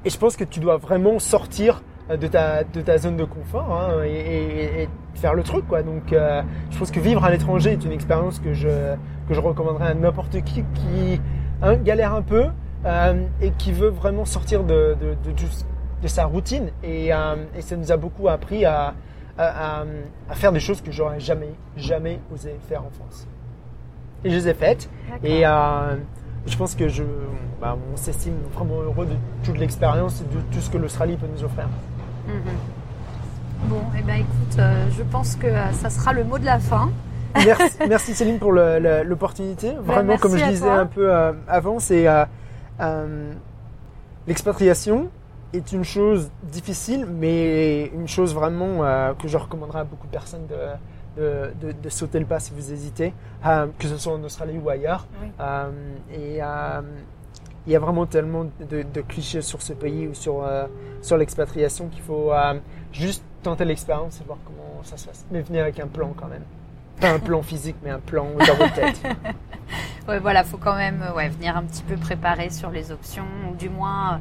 [0.04, 1.82] et je pense que tu dois vraiment sortir
[2.16, 5.66] de ta, de ta zone de confort hein, et, faire le truc.
[5.68, 5.82] Quoi.
[5.82, 8.94] Donc euh, je pense que vivre à l'étranger est une expérience que je,
[9.28, 11.20] que je recommanderais à n'importe qui qui
[11.62, 12.46] hein, galère un peu
[12.86, 15.32] euh, et qui veut vraiment sortir de, de,
[16.02, 16.70] de, sa routine.
[16.82, 18.94] Et, euh, et, ça nous a beaucoup appris à,
[19.36, 19.84] à,
[20.28, 23.26] à faire des choses que j'aurais jamais, jamais osé faire en France.
[24.24, 24.88] Et je les ai faites.
[25.22, 25.44] Et
[26.46, 27.02] je pense que je,
[27.60, 31.26] bah, on s'estime vraiment heureux de toute l'expérience et de tout ce que l'Australie peut
[31.32, 31.68] nous offrir.
[32.30, 33.68] Mhm.
[33.68, 36.44] Bon, et eh bien écoute, euh, je pense que euh, ça sera le mot de
[36.44, 36.90] la fin.
[37.34, 39.72] Merci, merci Céline pour l'opportunité.
[39.72, 42.06] Ben, Vraiment, comme je disais un peu euh, avant, c'est
[44.26, 45.08] l'expatriation
[45.52, 48.84] est une chose difficile, mais une chose vraiment
[49.18, 50.46] que je recommanderais à beaucoup de personnes
[51.16, 53.12] de, de, sauter le pas si vous hésitez,
[53.78, 55.06] que ce soit en Australie ou ailleurs.
[56.12, 56.40] et
[57.66, 60.66] il y a vraiment tellement de, clichés sur ce pays ou sur, euh,
[61.02, 62.54] sur l'expatriation qu'il faut euh,
[62.92, 65.26] juste tenter l'expérience et voir comment ça se passe.
[65.30, 66.44] Mais venir avec un plan quand même.
[67.00, 69.00] Pas un plan physique, mais un plan dans votre tête.
[70.08, 73.56] ouais, voilà, faut quand même ouais, venir un petit peu préparer sur les options, ou
[73.56, 74.16] du moins euh,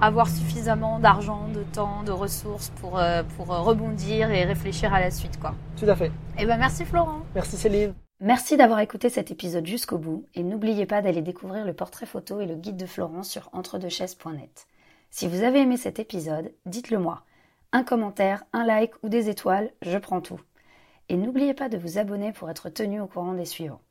[0.00, 3.00] avoir suffisamment d'argent, de temps, de ressources pour,
[3.36, 5.40] pour rebondir et réfléchir à la suite.
[5.40, 5.54] Quoi.
[5.78, 6.06] Tout à fait.
[6.06, 7.20] Et eh ben merci Florent.
[7.34, 7.94] Merci Céline.
[8.20, 12.40] Merci d'avoir écouté cet épisode jusqu'au bout et n'oubliez pas d'aller découvrir le portrait photo
[12.40, 14.66] et le guide de Florence sur entredechaises.net.
[15.10, 17.22] Si vous avez aimé cet épisode, dites-le moi.
[17.70, 20.40] Un commentaire, un like ou des étoiles, je prends tout.
[21.08, 23.82] Et n'oubliez pas de vous abonner pour être tenu au courant des suivants.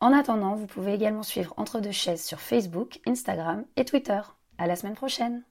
[0.00, 4.20] En attendant, vous pouvez également suivre Entre deux chaises sur Facebook, Instagram et Twitter.
[4.58, 5.44] À la semaine prochaine!